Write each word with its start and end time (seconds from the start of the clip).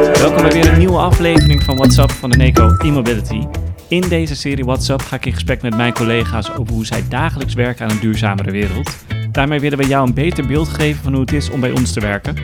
Welkom 0.00 0.42
bij 0.42 0.52
weer 0.52 0.72
een 0.72 0.78
nieuwe 0.78 0.98
aflevering 0.98 1.62
van 1.62 1.76
WhatsApp 1.76 2.10
van 2.10 2.30
de 2.30 2.38
Eneco 2.38 2.76
e-mobility. 2.78 3.46
In 3.88 4.08
deze 4.08 4.36
serie 4.36 4.64
WhatsApp 4.64 5.02
ga 5.02 5.16
ik 5.16 5.26
in 5.26 5.32
gesprek 5.32 5.62
met 5.62 5.76
mijn 5.76 5.92
collega's 5.92 6.50
over 6.50 6.74
hoe 6.74 6.86
zij 6.86 7.04
dagelijks 7.08 7.54
werken 7.54 7.84
aan 7.84 7.90
een 7.90 8.00
duurzamere 8.00 8.50
wereld. 8.50 8.96
Daarmee 9.32 9.60
willen 9.60 9.78
we 9.78 9.86
jou 9.86 10.06
een 10.06 10.14
beter 10.14 10.46
beeld 10.46 10.68
geven 10.68 11.02
van 11.02 11.12
hoe 11.12 11.20
het 11.20 11.32
is 11.32 11.50
om 11.50 11.60
bij 11.60 11.70
ons 11.70 11.92
te 11.92 12.00
werken. 12.00 12.36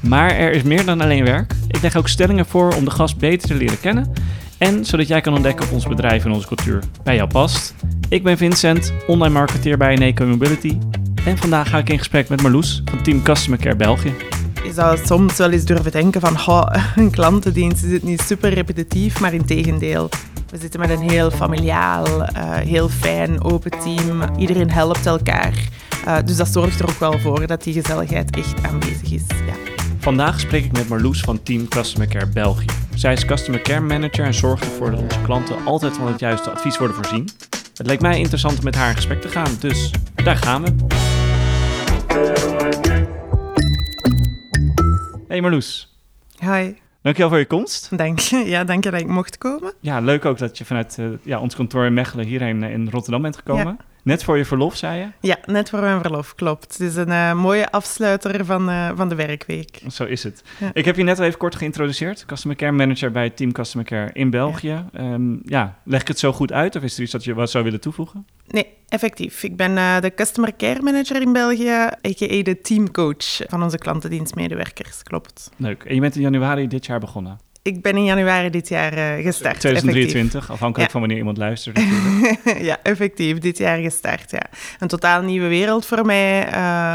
Maar 0.00 0.30
er 0.30 0.52
is 0.52 0.62
meer 0.62 0.84
dan 0.84 1.00
alleen 1.00 1.24
werk. 1.24 1.52
Ik 1.68 1.82
leg 1.82 1.96
ook 1.96 2.08
stellingen 2.08 2.46
voor 2.46 2.74
om 2.74 2.84
de 2.84 2.90
gast 2.90 3.18
beter 3.18 3.48
te 3.48 3.54
leren 3.54 3.80
kennen 3.80 4.12
en 4.58 4.84
zodat 4.84 5.08
jij 5.08 5.20
kan 5.20 5.34
ontdekken 5.34 5.64
of 5.64 5.72
ons 5.72 5.86
bedrijf 5.86 6.24
en 6.24 6.32
onze 6.32 6.46
cultuur 6.46 6.82
bij 7.02 7.14
jou 7.14 7.28
past. 7.28 7.74
Ik 8.08 8.22
ben 8.22 8.36
Vincent, 8.36 8.92
online 9.06 9.34
marketeer 9.34 9.76
bij 9.76 9.90
Eneco 9.90 10.26
Mobility. 10.26 10.78
En 11.24 11.38
vandaag 11.38 11.68
ga 11.68 11.78
ik 11.78 11.88
in 11.88 11.98
gesprek 11.98 12.28
met 12.28 12.42
Marloes 12.42 12.82
van 12.84 13.02
Team 13.02 13.22
Customer 13.22 13.58
Care 13.58 13.76
België. 13.76 14.37
Je 14.68 14.74
zou 14.74 14.98
soms 15.04 15.36
wel 15.36 15.50
eens 15.50 15.64
durven 15.64 15.92
denken 15.92 16.20
van 16.20 16.36
een 16.96 17.10
klantendienst 17.10 17.84
is 17.84 17.92
het 17.92 18.02
niet 18.02 18.20
super 18.20 18.52
repetitief, 18.52 19.20
maar 19.20 19.34
in 19.34 19.44
tegendeel. 19.44 20.08
We 20.50 20.58
zitten 20.58 20.80
met 20.80 20.90
een 20.90 21.10
heel 21.10 21.30
familiaal, 21.30 22.20
uh, 22.20 22.28
heel 22.54 22.88
fijn, 22.88 23.44
open 23.44 23.70
team. 23.70 24.36
Iedereen 24.38 24.70
helpt 24.70 25.06
elkaar. 25.06 25.54
Uh, 26.06 26.16
dus 26.24 26.36
dat 26.36 26.48
zorgt 26.48 26.80
er 26.80 26.88
ook 26.88 26.98
wel 26.98 27.18
voor 27.18 27.46
dat 27.46 27.62
die 27.62 27.72
gezelligheid 27.72 28.36
echt 28.36 28.62
aanwezig 28.62 29.12
is. 29.12 29.22
Ja. 29.46 29.54
Vandaag 29.98 30.40
spreek 30.40 30.64
ik 30.64 30.72
met 30.72 30.88
Marloes 30.88 31.20
van 31.20 31.42
Team 31.42 31.68
Customer 31.68 32.08
Care 32.08 32.26
België. 32.26 32.66
Zij 32.94 33.12
is 33.12 33.24
Customer 33.24 33.60
Care 33.60 33.80
Manager 33.80 34.24
en 34.24 34.34
zorgt 34.34 34.64
ervoor 34.64 34.90
dat 34.90 35.00
onze 35.00 35.20
klanten 35.22 35.56
altijd 35.64 35.96
van 35.96 36.06
het 36.06 36.20
juiste 36.20 36.50
advies 36.50 36.78
worden 36.78 36.96
voorzien. 36.96 37.28
Het 37.76 37.86
leek 37.86 38.00
mij 38.00 38.18
interessant 38.18 38.58
om 38.58 38.64
met 38.64 38.74
haar 38.74 38.88
in 38.88 38.96
gesprek 38.96 39.20
te 39.20 39.28
gaan, 39.28 39.56
dus 39.60 39.90
daar 40.14 40.36
gaan 40.36 40.64
we. 40.64 42.57
Hey 45.28 45.40
Marloes. 45.40 45.98
Hi. 46.38 46.74
Dankjewel 47.02 47.28
voor 47.28 47.38
je 47.38 47.46
komst. 47.46 47.98
Dank 47.98 48.18
je. 48.18 48.36
Ja, 48.36 48.64
dank 48.64 48.84
je 48.84 48.90
dat 48.90 49.00
ik 49.00 49.06
mocht 49.06 49.38
komen. 49.38 49.72
Ja, 49.80 50.00
leuk 50.00 50.24
ook 50.24 50.38
dat 50.38 50.58
je 50.58 50.64
vanuit 50.64 50.96
uh, 51.00 51.08
ja, 51.22 51.40
ons 51.40 51.54
kantoor 51.54 51.84
in 51.84 51.94
Mechelen 51.94 52.26
hierheen 52.26 52.62
uh, 52.62 52.72
in 52.72 52.88
Rotterdam 52.90 53.22
bent 53.22 53.36
gekomen. 53.36 53.76
Ja. 53.78 53.84
Net 54.08 54.24
voor 54.24 54.36
je 54.36 54.44
verlof, 54.44 54.76
zei 54.76 54.98
je? 55.00 55.28
Ja, 55.28 55.38
net 55.44 55.70
voor 55.70 55.80
mijn 55.80 56.00
verlof, 56.00 56.34
klopt. 56.34 56.72
Het 56.72 56.80
is 56.80 56.96
een 56.96 57.08
uh, 57.08 57.34
mooie 57.34 57.70
afsluiter 57.70 58.44
van, 58.44 58.70
uh, 58.70 58.90
van 58.94 59.08
de 59.08 59.14
werkweek. 59.14 59.80
Zo 59.90 60.04
is 60.04 60.22
het. 60.22 60.42
Ja. 60.60 60.70
Ik 60.72 60.84
heb 60.84 60.96
je 60.96 61.02
net 61.02 61.18
al 61.18 61.24
even 61.24 61.38
kort 61.38 61.54
geïntroduceerd. 61.54 62.24
Customer 62.26 62.56
Care 62.56 62.72
Manager 62.72 63.10
bij 63.10 63.30
Team 63.30 63.52
Customer 63.52 63.86
Care 63.86 64.10
in 64.12 64.30
België. 64.30 64.84
Ja. 64.92 65.12
Um, 65.12 65.40
ja, 65.44 65.78
leg 65.84 66.00
ik 66.00 66.08
het 66.08 66.18
zo 66.18 66.32
goed 66.32 66.52
uit 66.52 66.76
of 66.76 66.82
is 66.82 66.96
er 66.96 67.02
iets 67.02 67.12
dat 67.12 67.24
je 67.24 67.34
wat 67.34 67.50
zou 67.50 67.64
willen 67.64 67.80
toevoegen? 67.80 68.26
Nee, 68.46 68.66
effectief. 68.88 69.42
Ik 69.42 69.56
ben 69.56 69.76
uh, 69.76 70.00
de 70.00 70.14
Customer 70.14 70.56
Care 70.56 70.82
Manager 70.82 71.20
in 71.20 71.32
België, 71.32 71.70
a.k.a. 72.06 72.42
de 72.42 72.60
teamcoach 72.62 73.40
van 73.46 73.62
onze 73.62 73.78
klantendienstmedewerkers, 73.78 75.02
klopt. 75.02 75.50
Leuk. 75.56 75.84
En 75.84 75.94
je 75.94 76.00
bent 76.00 76.16
in 76.16 76.22
januari 76.22 76.68
dit 76.68 76.86
jaar 76.86 77.00
begonnen? 77.00 77.38
Ik 77.62 77.82
ben 77.82 77.96
in 77.96 78.04
januari 78.04 78.50
dit 78.50 78.68
jaar 78.68 78.92
uh, 78.92 79.24
gestart. 79.24 79.60
2023, 79.60 80.24
effectief. 80.24 80.50
afhankelijk 80.50 80.86
ja. 80.86 80.92
van 80.92 81.00
wanneer 81.00 81.18
iemand 81.18 81.36
luistert. 81.36 81.80
ja, 82.68 82.78
effectief, 82.82 83.38
dit 83.38 83.58
jaar 83.58 83.78
gestart. 83.78 84.30
Ja. 84.30 84.42
Een 84.78 84.88
totaal 84.88 85.22
nieuwe 85.22 85.48
wereld 85.48 85.86
voor 85.86 86.06
mij. 86.06 86.48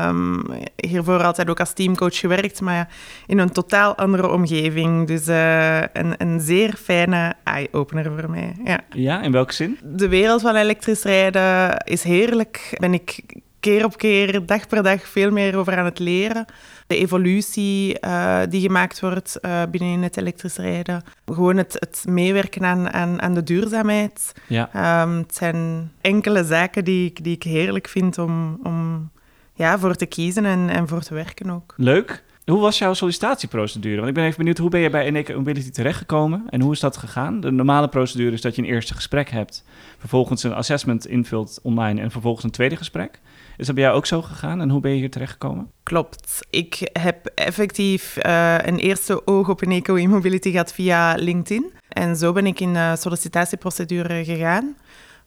Um, 0.08 0.46
hiervoor 0.76 1.24
altijd 1.24 1.50
ook 1.50 1.60
als 1.60 1.74
teamcoach 1.74 2.20
gewerkt, 2.20 2.62
maar 2.62 2.90
in 3.28 3.38
een 3.38 3.52
totaal 3.52 3.96
andere 3.96 4.32
omgeving. 4.32 5.08
Dus 5.08 5.28
uh, 5.28 5.80
een, 5.80 6.14
een 6.18 6.40
zeer 6.40 6.74
fijne 6.84 7.34
eye-opener 7.44 8.12
voor 8.20 8.30
mij. 8.30 8.56
Ja. 8.64 8.80
ja, 8.90 9.22
in 9.22 9.32
welke 9.32 9.54
zin? 9.54 9.80
De 9.84 10.08
wereld 10.08 10.42
van 10.42 10.56
elektrisch 10.56 11.04
rijden 11.04 11.78
is 11.78 12.04
heerlijk. 12.04 12.76
Ben 12.80 12.94
ik 12.94 13.20
keer 13.64 13.86
op 13.86 13.98
keer, 13.98 14.46
dag 14.46 14.68
per 14.68 14.84
dag, 14.84 15.08
veel 15.08 15.32
meer 15.32 15.58
over 15.58 15.78
aan 15.78 15.86
het 15.86 16.00
leren. 16.00 16.46
De 16.88 16.98
evolutie 16.98 17.98
uh, 18.02 18.40
die 18.50 18.62
gemaakt 18.62 19.00
wordt 19.00 19.38
uh, 19.42 19.62
binnen 19.72 20.02
het 20.02 20.18
elektrisch 20.18 20.58
rijden. 20.58 21.04
Gewoon 21.26 21.58
het, 21.58 21.76
het 21.80 22.04
meewerken 22.08 22.66
aan, 22.66 22.94
aan, 22.94 23.22
aan, 23.22 23.34
de 23.34 23.44
duurzaamheid. 23.44 24.34
Ja. 24.48 25.02
Um, 25.04 25.18
het 25.18 25.36
zijn 25.36 25.92
enkele 26.02 26.44
zaken 26.44 26.84
die 26.84 27.06
ik, 27.06 27.24
die 27.24 27.36
ik 27.36 27.44
heerlijk 27.44 27.88
vind 27.88 28.18
om, 28.18 28.60
om 28.64 29.10
ja, 29.54 29.80
voor 29.80 29.96
te 29.96 30.06
kiezen 30.06 30.46
en, 30.46 30.70
en 30.70 30.88
voor 30.88 31.02
te 31.02 31.14
werken 31.14 31.50
ook. 31.50 31.74
Leuk. 31.78 32.24
Hoe 32.46 32.60
was 32.60 32.78
jouw 32.78 32.94
sollicitatieprocedure? 32.94 33.96
Want 33.96 34.08
ik 34.08 34.14
ben 34.14 34.24
even 34.24 34.38
benieuwd, 34.38 34.58
hoe 34.58 34.70
ben 34.70 34.80
je 34.80 34.90
bij 34.90 35.06
Eneco 35.06 35.36
Mobility 35.36 35.70
terechtgekomen 35.70 36.44
en 36.50 36.62
hoe 36.62 36.72
is 36.72 36.80
dat 36.80 36.98
gegaan? 36.98 37.40
De 37.42 37.52
normale 37.52 37.88
procedure 37.88 38.32
is 38.32 38.42
dat 38.42 38.56
je 38.56 38.62
een 38.62 38.68
eerste 38.68 38.94
gesprek 38.94 39.30
hebt, 39.30 39.64
vervolgens 39.98 40.44
een 40.44 40.54
assessment 40.54 41.08
invult 41.08 41.60
online 41.62 42.02
en 42.02 42.12
vervolgens 42.12 42.44
een 42.44 42.52
tweede 42.52 42.76
gesprek. 42.76 43.20
Is 43.58 43.66
dat 43.66 43.76
bij 43.76 43.84
jou 43.84 43.96
ook 43.96 44.06
zo 44.06 44.22
gegaan 44.22 44.62
en 44.62 44.70
hoe 44.70 44.82
ben 44.82 44.92
je 44.92 44.98
hier 44.98 45.12
terechtgekomen? 45.12 45.72
Klopt. 45.84 46.40
Ik 46.50 46.90
heb 46.94 47.26
effectief 47.26 48.18
uh, 48.26 48.58
een 48.58 48.78
eerste 48.78 49.28
oog 49.28 49.50
op 49.50 49.62
Eneco 49.62 49.96
e-mobility 49.96 50.52
gehad 50.52 50.74
via 50.74 51.16
LinkedIn. 51.16 51.72
En 51.90 52.16
zo 52.16 52.32
ben 52.32 52.46
ik 52.46 52.60
in 52.60 52.74
de 52.74 52.96
sollicitatieprocedure 53.00 54.26
gegaan 54.26 54.76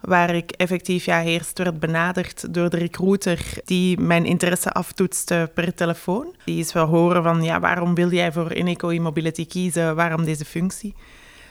waar 0.01 0.35
ik 0.35 0.51
effectief 0.51 1.05
ja, 1.05 1.23
eerst 1.23 1.59
werd 1.59 1.81
benaderd 1.81 2.55
door 2.55 2.71
de 2.71 2.77
recruiter 2.77 3.41
die 3.65 4.01
mijn 4.01 4.25
interesse 4.25 4.73
aftoetste 4.73 5.51
per 5.55 5.75
telefoon. 5.75 6.35
Die 6.45 6.59
is 6.59 6.73
wel 6.73 6.87
horen 6.87 7.23
van, 7.23 7.43
ja, 7.43 7.61
waarom 7.61 7.95
wil 7.95 8.13
jij 8.13 8.33
voor 8.33 8.51
Eneco 8.51 8.89
e-mobility 8.89 9.47
kiezen, 9.47 9.97
waarom 9.97 10.25
deze 10.25 10.45
functie? 10.45 10.95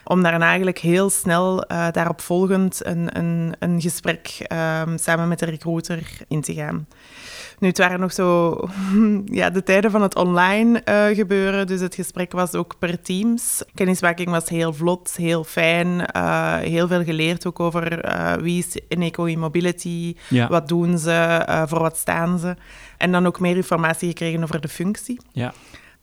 Om 0.08 0.24
daar 0.24 0.42
eigenlijk 0.42 0.80
heel 0.80 1.10
snel 1.10 1.72
uh, 1.72 1.88
daarop 1.92 2.22
volgend 2.22 2.86
een, 2.86 3.18
een, 3.18 3.56
een 3.60 3.82
gesprek 3.82 4.46
um, 4.84 4.98
samen 4.98 5.28
met 5.28 5.40
de 5.40 5.46
recruiter 5.46 6.18
in 6.28 6.42
te 6.42 6.54
gaan. 6.54 6.88
Nu, 7.60 7.68
het 7.68 7.78
waren 7.78 8.00
nog 8.00 8.14
zo 8.14 8.60
ja, 9.26 9.50
de 9.50 9.64
tijden 9.64 9.92
van 9.92 10.02
het 10.02 10.16
online 10.16 10.82
uh, 10.90 11.16
gebeuren, 11.16 11.68
dus 11.68 11.80
het 11.80 11.96
gesprek 11.96 12.32
was 12.32 12.54
ook 12.54 12.76
per 12.80 13.02
Teams. 13.02 13.64
Kennismaking 13.74 14.30
was 14.30 14.50
heel 14.50 14.74
vlot, 14.74 15.16
heel 15.16 15.44
fijn, 15.44 15.88
uh, 16.16 16.58
heel 16.58 16.88
veel 16.88 17.04
geleerd 17.04 17.46
ook 17.48 17.60
over 17.60 18.06
uh, 18.06 18.34
wie 18.34 18.58
is 18.58 18.82
Eneco 18.88 19.26
e-mobility, 19.26 20.16
ja. 20.30 20.48
wat 20.48 20.68
doen 20.68 20.98
ze, 20.98 21.44
voor 21.68 21.80
wat 21.80 21.98
staan 21.98 22.40
ze. 22.40 22.56
En 22.98 23.12
dan 23.12 23.26
ook 23.26 23.40
meer 23.40 23.56
informatie 23.56 24.08
gekregen 24.08 24.44
over 24.44 24.62
de 24.62 24.68
functie. 24.68 25.20
Ja. 25.32 25.54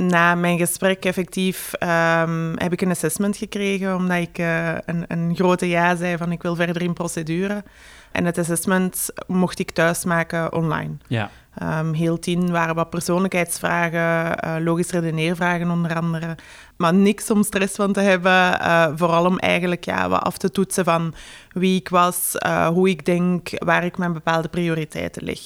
Na 0.06 0.34
mijn 0.34 0.58
gesprek 0.58 1.04
effectief 1.04 1.72
um, 1.80 2.52
heb 2.58 2.72
ik 2.72 2.80
een 2.80 2.90
assessment 2.90 3.36
gekregen, 3.36 3.96
omdat 3.96 4.18
ik 4.18 4.38
een, 4.84 5.04
een 5.08 5.34
grote 5.34 5.68
ja 5.68 5.96
zei 5.96 6.16
van 6.16 6.32
ik 6.32 6.42
wil 6.42 6.54
verder 6.54 6.82
in 6.82 6.92
procedure. 6.92 7.62
En 8.12 8.24
het 8.24 8.38
assessment 8.38 9.10
mocht 9.26 9.58
ik 9.58 9.70
thuis 9.70 10.04
maken 10.04 10.52
online. 10.52 10.94
Ja. 11.06 11.30
Um, 11.62 11.92
heel 11.92 12.18
tien 12.18 12.50
waren 12.50 12.74
wat 12.74 12.90
persoonlijkheidsvragen, 12.90 14.38
uh, 14.44 14.54
logisch 14.64 14.90
redeneervragen 14.90 15.70
onder 15.70 15.94
andere. 15.94 16.36
Maar 16.76 16.94
niks 16.94 17.30
om 17.30 17.42
stress 17.42 17.74
van 17.74 17.92
te 17.92 18.00
hebben. 18.00 18.32
Uh, 18.32 18.86
vooral 18.94 19.26
om 19.26 19.38
eigenlijk 19.38 19.84
ja, 19.84 20.08
wat 20.08 20.22
af 20.22 20.38
te 20.38 20.50
toetsen 20.50 20.84
van 20.84 21.14
wie 21.50 21.78
ik 21.78 21.88
was, 21.88 22.34
uh, 22.46 22.66
hoe 22.66 22.88
ik 22.88 23.04
denk, 23.04 23.48
waar 23.58 23.84
ik 23.84 23.98
mijn 23.98 24.12
bepaalde 24.12 24.48
prioriteiten 24.48 25.24
leg. 25.24 25.40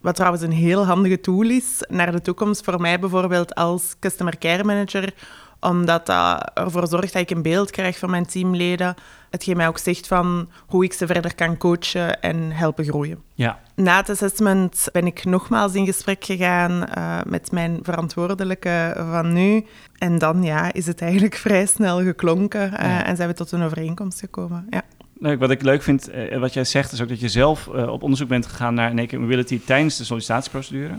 Wat 0.00 0.14
trouwens 0.14 0.42
een 0.42 0.52
heel 0.52 0.86
handige 0.86 1.20
tool 1.20 1.48
is 1.48 1.84
naar 1.88 2.12
de 2.12 2.20
toekomst 2.20 2.64
voor 2.64 2.80
mij 2.80 2.98
bijvoorbeeld 2.98 3.54
als 3.54 3.94
customer 4.00 4.38
care 4.38 4.64
manager 4.64 5.14
omdat 5.60 6.06
dat 6.06 6.50
ervoor 6.54 6.86
zorgt 6.86 7.12
dat 7.12 7.22
ik 7.22 7.30
een 7.30 7.42
beeld 7.42 7.70
krijg 7.70 7.98
van 7.98 8.10
mijn 8.10 8.26
teamleden. 8.26 8.94
Hetgeen 9.30 9.56
mij 9.56 9.68
ook 9.68 9.78
zegt 9.78 10.06
van 10.06 10.48
hoe 10.66 10.84
ik 10.84 10.92
ze 10.92 11.06
verder 11.06 11.34
kan 11.34 11.56
coachen 11.56 12.20
en 12.20 12.50
helpen 12.50 12.84
groeien. 12.84 13.22
Ja. 13.34 13.58
Na 13.74 13.96
het 13.96 14.10
assessment 14.10 14.88
ben 14.92 15.06
ik 15.06 15.24
nogmaals 15.24 15.74
in 15.74 15.86
gesprek 15.86 16.24
gegaan 16.24 16.84
uh, 16.98 17.18
met 17.26 17.52
mijn 17.52 17.78
verantwoordelijke 17.82 19.04
van 19.10 19.32
nu. 19.32 19.66
En 19.98 20.18
dan 20.18 20.42
ja, 20.42 20.72
is 20.72 20.86
het 20.86 21.02
eigenlijk 21.02 21.34
vrij 21.46 21.66
snel 21.66 22.02
geklonken 22.02 22.72
uh, 22.72 22.78
ja. 22.78 23.04
en 23.04 23.16
zijn 23.16 23.28
we 23.28 23.34
tot 23.34 23.52
een 23.52 23.62
overeenkomst 23.62 24.20
gekomen. 24.20 24.66
Ja. 24.70 24.82
Leuk, 25.18 25.38
wat 25.38 25.50
ik 25.50 25.62
leuk 25.62 25.82
vind, 25.82 26.14
uh, 26.14 26.38
wat 26.38 26.52
jij 26.54 26.64
zegt, 26.64 26.92
is 26.92 27.02
ook 27.02 27.08
dat 27.08 27.20
je 27.20 27.28
zelf 27.28 27.68
op 27.68 28.02
onderzoek 28.02 28.28
bent 28.28 28.46
gegaan 28.46 28.74
naar 28.74 28.94
Naked 28.94 29.20
Mobility 29.20 29.60
tijdens 29.64 29.96
de 29.96 30.04
sollicitatieprocedure. 30.04 30.98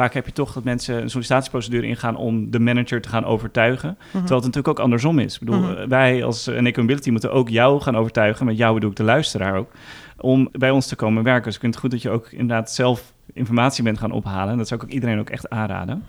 Vaak 0.00 0.14
heb 0.14 0.26
je 0.26 0.32
toch 0.32 0.52
dat 0.52 0.64
mensen 0.64 1.02
een 1.02 1.10
sollicitatieprocedure 1.10 1.86
ingaan 1.86 2.16
om 2.16 2.50
de 2.50 2.58
manager 2.58 3.00
te 3.00 3.08
gaan 3.08 3.24
overtuigen. 3.24 3.88
Mm 3.88 3.96
-hmm. 3.96 4.10
Terwijl 4.10 4.40
het 4.40 4.44
natuurlijk 4.44 4.78
ook 4.78 4.84
andersom 4.84 5.18
is. 5.18 5.34
Ik 5.34 5.40
bedoel, 5.40 5.60
mm 5.60 5.64
-hmm. 5.64 5.88
wij 5.88 6.24
als 6.24 6.46
Naked 6.46 6.76
Mobility 6.76 7.10
moeten 7.10 7.32
ook 7.32 7.48
jou 7.48 7.80
gaan 7.80 7.96
overtuigen. 7.96 8.46
Met 8.46 8.56
jou 8.56 8.74
bedoel 8.74 8.90
ik 8.90 8.96
de 8.96 9.02
luisteraar 9.02 9.56
ook. 9.56 9.70
Om 10.16 10.48
bij 10.52 10.70
ons 10.70 10.86
te 10.86 10.96
komen 10.96 11.22
werken. 11.22 11.44
Dus 11.44 11.54
ik 11.54 11.60
vind 11.60 11.74
het 11.74 11.82
goed 11.82 11.90
dat 11.90 12.02
je 12.02 12.10
ook 12.10 12.30
inderdaad 12.30 12.70
zelf 12.70 13.12
informatie 13.32 13.84
bent 13.84 13.98
gaan 13.98 14.12
ophalen. 14.12 14.56
Dat 14.56 14.68
zou 14.68 14.80
ik 14.80 14.86
ook 14.86 14.92
iedereen 14.92 15.18
ook 15.18 15.30
echt 15.30 15.50
aanraden. 15.50 16.04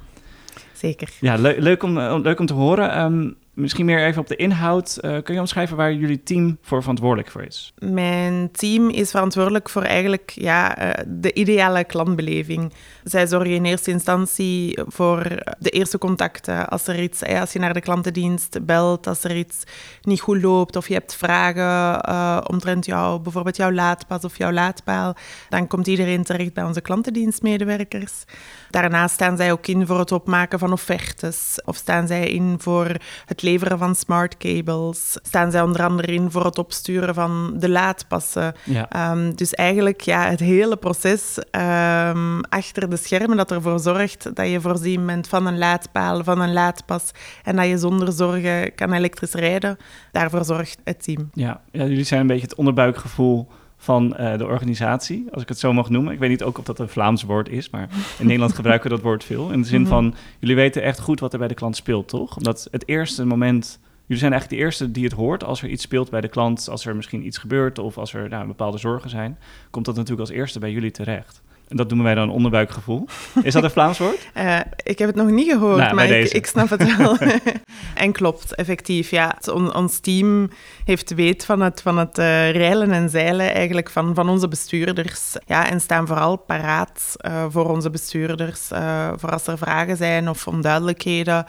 Zeker. 0.73 1.09
Ja, 1.19 1.35
le 1.35 1.55
leuk, 1.59 1.83
om, 1.83 1.99
leuk 1.99 2.39
om 2.39 2.45
te 2.45 2.53
horen. 2.53 3.01
Um, 3.01 3.35
misschien 3.53 3.86
meer 3.86 4.06
even 4.06 4.21
op 4.21 4.27
de 4.27 4.36
inhoud. 4.36 4.98
Uh, 5.01 5.18
kun 5.24 5.33
je 5.33 5.39
omschrijven 5.39 5.77
waar 5.77 5.94
jullie 5.94 6.24
team 6.24 6.57
voor 6.62 6.81
verantwoordelijk 6.81 7.30
voor 7.31 7.44
is? 7.44 7.74
Mijn 7.77 8.51
team 8.51 8.89
is 8.89 9.12
verantwoordelijk 9.12 9.69
voor 9.69 9.81
eigenlijk 9.81 10.31
ja, 10.36 10.81
uh, 10.81 11.06
de 11.07 11.33
ideale 11.33 11.83
klantbeleving. 11.83 12.74
Zij 13.03 13.27
zorgen 13.27 13.53
in 13.53 13.65
eerste 13.65 13.92
instantie 13.92 14.80
voor 14.88 15.24
de 15.59 15.69
eerste 15.69 15.98
contacten. 15.98 16.68
Als, 16.68 16.88
er 16.88 17.01
iets, 17.01 17.24
als 17.24 17.53
je 17.53 17.59
naar 17.59 17.74
de 17.74 17.81
klantendienst 17.81 18.65
belt, 18.65 19.07
als 19.07 19.24
er 19.24 19.36
iets 19.36 19.63
niet 20.01 20.21
goed 20.21 20.42
loopt 20.42 20.75
of 20.75 20.88
je 20.88 20.94
hebt 20.94 21.15
vragen 21.15 22.09
uh, 22.09 22.38
omtrent 22.48 22.86
jou, 22.86 23.19
bijvoorbeeld 23.19 23.57
jouw 23.57 23.71
laadpas 23.71 24.24
of 24.24 24.38
jouw 24.38 24.51
laadpaal, 24.51 25.15
dan 25.50 25.68
komt 25.68 25.88
iedereen 25.88 26.24
terecht 26.24 26.53
bij 26.53 26.63
onze 26.63 26.81
klantendienstmedewerkers. 26.81 28.24
Daarnaast 28.69 29.13
staan 29.13 29.38
zij 29.38 29.51
ook 29.51 29.68
in 29.68 29.86
voor 29.88 30.00
het 30.00 30.12
opmaken 30.12 30.59
van 30.59 30.71
offertes 30.71 31.59
of 31.65 31.75
staan 31.75 32.07
zij 32.07 32.27
in 32.27 32.56
voor 32.59 32.95
het 33.25 33.40
het 33.41 33.49
leveren 33.49 33.77
van 33.77 33.95
smart 33.95 34.38
cables. 34.38 35.17
Staan 35.21 35.51
zij 35.51 35.61
onder 35.61 35.83
andere 35.83 36.13
in 36.13 36.31
voor 36.31 36.45
het 36.45 36.57
opsturen 36.57 37.13
van 37.13 37.53
de 37.55 37.69
laadpassen. 37.69 38.53
Ja. 38.63 38.89
Ehm, 38.89 39.31
dus 39.35 39.53
eigenlijk 39.53 40.01
ja, 40.01 40.29
het 40.29 40.39
hele 40.39 40.75
proces 40.75 41.39
ehm, 41.51 42.39
achter 42.49 42.89
de 42.89 42.97
schermen 42.97 43.38
dat 43.38 43.51
ervoor 43.51 43.79
zorgt 43.79 44.35
dat 44.35 44.49
je 44.49 44.61
voorzien 44.61 45.05
bent 45.05 45.27
van 45.27 45.45
een 45.45 45.57
laadpaal, 45.57 46.23
van 46.23 46.41
een 46.41 46.53
laadpas 46.53 47.11
en 47.43 47.55
dat 47.55 47.67
je 47.67 47.77
zonder 47.77 48.11
zorgen 48.11 48.75
kan 48.75 48.93
elektrisch 48.93 49.33
rijden. 49.33 49.77
Daarvoor 50.11 50.45
zorgt 50.45 50.77
het 50.83 51.03
team. 51.03 51.29
Ja. 51.33 51.61
ja, 51.71 51.83
jullie 51.83 52.03
zijn 52.03 52.21
een 52.21 52.27
beetje 52.27 52.47
het 52.47 52.55
onderbuikgevoel 52.55 53.47
van 53.83 54.15
eh, 54.15 54.37
de 54.37 54.45
organisatie, 54.45 55.25
als 55.31 55.41
ik 55.41 55.49
het 55.49 55.59
zo 55.59 55.73
mag 55.73 55.89
noemen. 55.89 56.13
Ik 56.13 56.19
weet 56.19 56.29
niet 56.29 56.43
ook 56.43 56.57
of 56.57 56.63
dat 56.63 56.79
een 56.79 56.89
Vlaams 56.89 57.23
woord 57.23 57.49
is, 57.49 57.69
maar 57.69 57.89
in 58.19 58.25
Nederland 58.25 58.53
gebruiken 58.53 58.89
we 58.89 58.95
dat 58.95 59.03
woord 59.05 59.23
veel. 59.23 59.51
In 59.51 59.61
de 59.61 59.67
zin 59.67 59.81
Mhm. 59.81 59.89
van, 59.89 60.15
jullie 60.39 60.55
weten 60.55 60.83
echt 60.83 60.99
goed 60.99 61.19
wat 61.19 61.33
er 61.33 61.39
bij 61.39 61.47
de 61.47 61.53
klant 61.53 61.75
speelt, 61.75 62.07
toch? 62.07 62.37
Omdat 62.37 62.67
het 62.71 62.87
eerste 62.87 63.25
moment, 63.25 63.79
jullie 64.05 64.21
zijn 64.21 64.31
eigenlijk 64.31 64.61
de 64.61 64.67
eerste 64.67 64.91
die 64.91 65.03
het 65.03 65.13
hoort 65.13 65.43
als 65.43 65.61
er 65.63 65.69
iets 65.69 65.83
speelt 65.83 66.09
bij 66.09 66.21
de 66.21 66.27
klant, 66.27 66.69
als 66.69 66.85
er 66.85 66.95
misschien 66.95 67.25
iets 67.25 67.37
gebeurt 67.37 67.79
of 67.79 67.97
als 67.97 68.13
er 68.13 68.29
nou, 68.29 68.47
bepaalde 68.47 68.77
zorgen 68.77 69.09
zijn, 69.09 69.37
komt 69.69 69.85
dat 69.85 69.95
natuurlijk 69.95 70.29
als 70.29 70.37
eerste 70.37 70.59
bij 70.59 70.71
jullie 70.71 70.91
terecht. 70.91 71.41
En 71.71 71.77
dat 71.77 71.88
noemen 71.88 72.06
wij 72.06 72.15
dan 72.15 72.29
onderbuikgevoel. 72.29 73.06
Is 73.44 73.53
dat 73.53 73.63
een 73.63 73.71
Vlaams 73.71 73.97
woord? 73.97 74.19
Eh, 74.33 74.59
ik 74.83 75.00
heb 75.00 75.07
het 75.07 75.15
nog 75.15 75.29
niet 75.29 75.51
gehoord, 75.51 75.77
Nou, 75.77 75.95
maar 75.95 76.09
ik, 76.09 76.31
ik 76.31 76.45
snap 76.45 76.69
het 76.69 76.97
wel. 76.97 77.18
en 77.95 78.12
klopt, 78.12 78.56
effectief. 78.56 79.09
Ja, 79.09 79.38
on- 79.51 79.75
ons 79.75 80.00
team 80.00 80.50
heeft 80.85 81.13
weet 81.13 81.45
van 81.45 81.62
het, 81.62 81.81
van 81.81 81.97
het 81.97 82.18
eh, 82.18 82.51
reilen 82.51 82.91
en 82.91 83.09
zeilen 83.09 83.53
eigenlijk 83.53 83.89
van, 83.89 84.15
van 84.15 84.29
onze 84.29 84.47
bestuurders. 84.47 85.35
Ja, 85.45 85.69
en 85.69 85.81
staan 85.81 86.07
vooral 86.07 86.38
paraat 86.38 87.13
eh, 87.18 87.45
voor 87.50 87.69
onze 87.69 87.89
bestuurders. 87.89 88.67
voor 89.15 89.31
als 89.31 89.47
er 89.47 89.57
vragen 89.57 89.97
zijn 89.97 90.29
of 90.29 90.47
onduidelijkheden. 90.47 91.45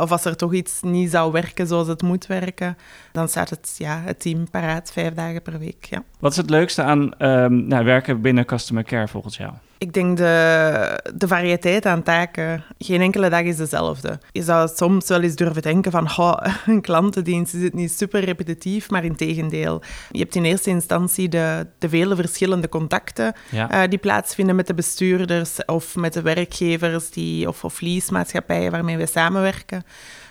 of 0.00 0.12
als 0.12 0.24
er 0.24 0.36
toch 0.36 0.54
iets 0.54 0.80
niet 0.82 1.10
zou 1.10 1.32
werken 1.32 1.66
zoals 1.66 1.88
het 1.88 2.02
moet 2.02 2.26
werken. 2.26 2.76
Dan 3.12 3.28
staat 3.28 3.50
het, 3.50 3.74
ja, 3.78 4.00
het 4.04 4.20
team 4.20 4.50
paraat 4.50 4.92
vijf 4.92 5.14
dagen 5.14 5.42
per 5.42 5.58
week. 5.58 5.84
Ja. 5.90 6.02
Wat 6.26 6.34
is 6.34 6.40
het 6.40 6.50
leukste 6.50 6.82
aan 6.82 7.14
ehm, 7.18 7.66
nou, 7.66 7.84
werken 7.84 8.20
binnen 8.20 8.44
Customer 8.44 8.84
Care 8.84 9.08
volgens 9.08 9.36
jou? 9.36 9.52
Ik 9.78 9.92
denk 9.92 10.16
de, 10.16 11.00
de 11.14 11.28
variëteit 11.28 11.86
aan 11.86 12.02
taken. 12.02 12.64
Geen 12.78 13.00
enkele 13.00 13.28
dag 13.28 13.40
is 13.42 13.56
dezelfde. 13.56 14.18
Je 14.32 14.42
zou 14.42 14.68
soms 14.74 15.08
wel 15.08 15.20
eens 15.20 15.34
durven 15.34 15.62
denken 15.62 15.90
van 15.92 16.10
"Goh, 16.10 16.38
een 16.66 16.80
klantendienst 16.80 17.54
is 17.54 17.62
het 17.62 17.74
niet 17.74 17.92
super 17.92 18.24
repetitief, 18.24 18.90
maar 18.90 19.04
in 19.04 19.16
tegendeel. 19.16 19.82
Je 20.10 20.18
hebt 20.18 20.34
in 20.34 20.44
eerste 20.44 20.70
instantie 20.70 21.28
de, 21.28 21.66
de 21.78 21.88
vele 21.88 22.16
verschillende 22.16 22.68
contacten 22.68 23.32
Ja. 23.50 23.70
eh, 23.70 23.88
die 23.90 23.98
plaatsvinden 23.98 24.56
met 24.56 24.66
de 24.66 24.74
bestuurders 24.74 25.64
of 25.64 25.96
met 25.96 26.12
de 26.12 26.22
werkgevers 26.22 27.10
die, 27.10 27.48
of, 27.48 27.64
of 27.64 27.80
leasemaatschappijen 27.80 28.70
waarmee 28.70 28.96
we 28.96 29.06
samenwerken. 29.06 29.84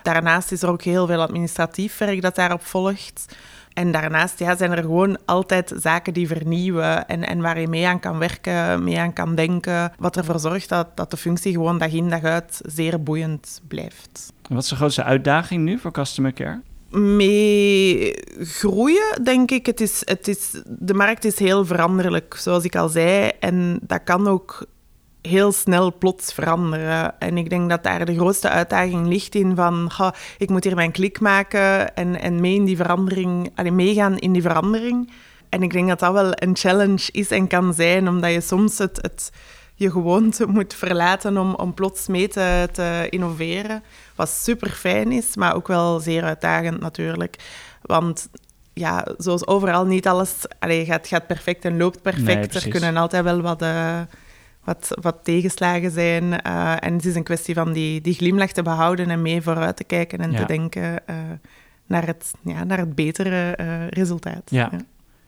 Daarnaast 0.04 0.52
is 0.52 0.62
er 0.62 0.70
ook 0.70 0.82
heel 0.82 1.08
veel 1.08 1.22
administratief 1.22 1.98
werk 1.98 2.22
dat 2.22 2.36
daarop 2.36 2.66
volgt. 2.66 3.26
En 3.76 3.92
daarnaast 3.92 4.40
ja, 4.40 4.56
zijn 4.56 4.72
er 4.72 4.82
gewoon 4.82 5.18
altijd 5.26 5.74
zaken 5.78 6.14
die 6.14 6.28
vernieuwen 6.28 7.08
en, 7.08 7.24
en 7.24 7.42
waar 7.42 7.60
je 7.60 7.68
mee 7.68 7.88
aan 7.88 8.00
kan 8.00 8.18
werken, 8.18 8.84
mee 8.84 9.00
aan 9.00 9.14
kan 9.14 9.36
denken. 9.36 9.92
Wat 9.98 10.18
ervoor 10.18 10.40
zorgt 10.40 10.70
dat, 10.70 10.88
dat 10.98 11.12
de 11.12 11.18
functie 11.18 11.52
gewoon 11.52 11.78
dag 11.78 11.92
in 11.92 12.10
dag 12.10 12.24
uit 12.24 12.62
zeer 12.66 13.04
boeiend 13.04 13.62
blijft. 13.68 14.34
En 14.50 14.56
wat 14.56 14.64
is 14.64 14.70
de 14.70 14.76
grootste 14.76 15.04
uitdaging 15.04 15.64
nu 15.64 15.78
voor 15.78 15.92
Customer 15.92 16.34
Care? 16.34 16.62
Mee 17.00 18.14
groeien, 18.40 19.24
denk 19.24 19.52
ik. 19.52 19.66
Het 19.66 19.82
is, 19.82 20.02
het 20.06 20.28
is, 20.28 20.62
de 20.68 20.94
markt 20.94 21.26
is 21.26 21.40
heel 21.40 21.66
veranderlijk, 21.66 22.36
zoals 22.36 22.64
ik 22.64 22.76
al 22.76 22.90
zei. 22.90 23.32
En 23.40 23.80
dat 23.82 24.04
kan 24.04 24.28
ook 24.28 24.66
heel 25.28 25.52
snel 25.52 25.94
plots 25.98 26.34
veranderen. 26.34 27.20
En 27.20 27.38
ik 27.38 27.50
denk 27.50 27.70
dat 27.70 27.84
daar 27.84 28.06
de 28.06 28.16
grootste 28.16 28.50
uitdaging 28.50 29.08
ligt 29.08 29.36
in 29.36 29.56
van... 29.56 29.92
"Goh, 29.92 30.12
ik 30.38 30.50
moet 30.50 30.64
hier 30.64 30.76
mijn 30.76 30.92
klik 30.92 31.20
maken 31.20 31.96
en, 31.96 32.22
en 32.22 32.42
mee 32.42 32.56
in 32.56 32.66
die 32.66 32.76
verandering... 32.78 33.52
allee, 33.56 33.72
meegaan 33.72 34.18
in 34.18 34.32
die 34.32 34.42
verandering. 34.42 35.12
En 35.50 35.64
ik 35.64 35.72
denk 35.72 35.88
dat 35.88 36.00
dat 36.00 36.14
wel 36.14 36.32
een 36.34 36.56
challenge 36.56 37.10
is 37.12 37.32
en 37.32 37.48
kan 37.48 37.74
zijn, 37.74 38.08
omdat 38.08 38.32
je 38.32 38.42
soms 38.42 38.78
het... 38.78 39.00
het 39.02 39.32
je 39.78 39.92
gewoonte 39.92 40.46
moet 40.48 40.74
verlaten 40.74 41.38
om, 41.38 41.54
om 41.54 41.74
plots 41.74 42.08
mee 42.08 42.28
te, 42.28 42.70
te 42.72 43.08
innoveren. 43.10 43.84
Wat 44.16 44.30
super 44.30 44.70
fijn 44.70 45.12
is, 45.12 45.36
maar 45.36 45.56
ook 45.56 45.68
wel 45.68 46.00
zeer 46.00 46.24
uitdagend 46.24 46.80
natuurlijk. 46.80 47.36
Want 47.82 48.30
ja, 48.74 49.08
zoals 49.18 49.48
overal, 49.48 49.86
niet 49.86 50.08
alles 50.08 50.34
allee, 50.60 50.86
gaat, 50.86 51.08
gaat 51.08 51.28
perfect 51.28 51.66
en 51.66 51.78
loopt 51.78 52.04
Nee, 52.04 52.14
perfect. 52.14 52.56
er 52.56 52.68
kunnen 52.68 52.98
altijd 52.98 53.24
wel 53.24 53.42
wat, 53.42 53.62
eh, 53.62 54.00
wat, 54.66 54.98
wat 55.02 55.18
tegenslagen 55.24 55.92
zijn. 55.92 56.42
eh, 56.42 56.76
en 56.80 56.94
het 56.94 57.06
is 57.06 57.16
een 57.16 57.24
kwestie 57.24 57.54
van 57.56 57.74
die, 57.74 58.02
die 58.02 58.14
glimlach 58.14 58.52
te 58.52 58.62
behouden 58.62 59.10
en 59.10 59.22
mee 59.22 59.42
vooruit 59.42 59.76
te 59.78 59.84
kijken 59.84 60.20
en 60.20 60.32
Ja. 60.32 60.38
te 60.40 60.46
denken 60.46 61.08
eh, 61.08 61.16
naar, 61.86 62.06
het, 62.06 62.34
ja, 62.44 62.64
naar 62.64 62.78
het 62.78 62.96
betere 62.96 63.56
eh, 63.56 63.88
resultaat. 63.88 64.42
Ja. 64.46 64.70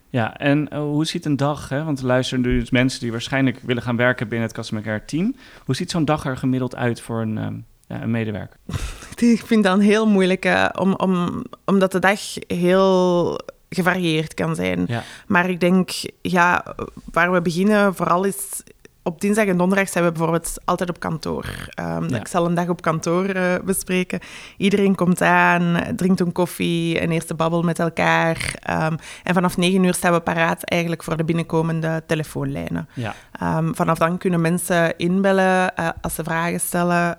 Ja, 0.09 0.37
en 0.37 0.73
hoe 0.75 1.05
ziet 1.05 1.25
een 1.25 1.35
dag, 1.37 1.69
hè? 1.69 1.83
want 1.83 1.99
er 1.99 2.05
luisteren 2.05 2.43
nu 2.43 2.59
dus 2.59 2.69
mensen 2.71 2.99
die 2.99 3.11
waarschijnlijk 3.11 3.59
willen 3.59 3.83
gaan 3.83 3.95
werken 3.95 4.27
binnen 4.27 4.47
het 4.47 4.57
Customer 4.57 4.83
Care 4.83 5.05
team. 5.05 5.35
Hoe 5.65 5.75
ziet 5.75 5.91
zo'n 5.91 6.05
dag 6.05 6.25
er 6.25 6.37
gemiddeld 6.37 6.75
uit 6.75 7.01
voor 7.01 7.21
een, 7.21 7.65
ja, 7.87 8.01
een 8.01 8.11
medewerker? 8.11 8.57
Ik 9.33 9.45
vind 9.45 9.63
dat 9.63 9.81
heel 9.81 10.07
moeilijk, 10.07 10.69
om, 10.79 10.93
om, 10.95 11.43
omdat 11.65 11.91
de 11.91 11.99
dag 11.99 12.19
heel 12.47 13.39
gevarieerd 13.69 14.33
kan 14.33 14.55
zijn. 14.55 14.83
Ja. 14.87 15.03
Maar 15.27 15.49
ik 15.49 15.59
denk, 15.59 15.89
ja, 16.21 16.75
waar 17.11 17.31
we 17.31 17.41
beginnen 17.41 17.95
vooral 17.95 18.23
is... 18.23 18.63
Op 19.07 19.21
dinsdag 19.21 19.45
en 19.45 19.57
donderdag 19.57 19.89
zijn 19.89 20.03
we 20.03 20.11
bijvoorbeeld 20.11 20.53
altijd 20.65 20.89
op 20.89 20.99
kantoor. 20.99 21.45
Ehm, 21.73 22.09
Ja. 22.09 22.17
Ik 22.19 22.27
zal 22.27 22.45
een 22.45 22.53
dag 22.53 22.67
op 22.69 22.81
kantoor 22.81 23.25
eh, 23.25 23.53
bespreken. 23.63 24.19
Iedereen 24.57 24.95
komt 24.95 25.21
aan, 25.21 25.77
drinkt 25.95 26.19
een 26.19 26.31
koffie, 26.31 27.01
een 27.01 27.11
eerste 27.11 27.33
babbel 27.33 27.63
met 27.63 27.79
elkaar. 27.79 28.55
Ehm, 28.59 28.95
en 29.23 29.33
vanaf 29.33 29.57
negen 29.57 29.83
uur 29.83 29.93
staan 29.93 30.13
we 30.13 30.19
paraat 30.19 30.63
eigenlijk 30.63 31.03
voor 31.03 31.17
de 31.17 31.23
binnenkomende 31.23 32.03
telefoonlijnen. 32.07 32.89
Ja, 32.93 33.15
Ehm, 33.31 33.73
vanaf 33.73 33.97
dan 33.97 34.17
kunnen 34.17 34.41
mensen 34.41 34.97
inbellen 34.97 35.75
eh, 35.75 35.89
als 36.01 36.15
ze 36.15 36.23
vragen 36.23 36.59
stellen, 36.59 37.17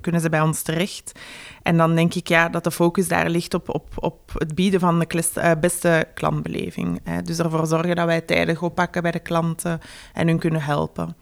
kunnen 0.00 0.20
ze 0.20 0.28
bij 0.28 0.40
ons 0.40 0.62
terecht. 0.62 1.12
En 1.62 1.76
dan 1.76 1.94
denk 1.94 2.14
ik 2.14 2.28
ja, 2.28 2.48
dat 2.48 2.64
de 2.64 2.70
focus 2.70 3.08
daar 3.08 3.28
ligt 3.28 3.54
op, 3.54 3.74
op, 3.74 3.88
op 3.96 4.32
het 4.38 4.54
bieden 4.54 4.80
van 4.80 4.98
de 4.98 5.24
eh, 5.34 5.50
beste 5.60 6.08
klantbeleving. 6.14 7.00
Hè. 7.04 7.22
Dus 7.22 7.38
ervoor 7.38 7.66
zorgen 7.66 7.96
dat 7.96 8.06
wij 8.06 8.20
tijdig 8.20 8.62
oppakken 8.62 9.02
bij 9.02 9.10
de 9.10 9.18
klanten 9.18 9.80
en 10.12 10.26
hun 10.28 10.38
kunnen 10.38 10.62
helpen. 10.62 11.16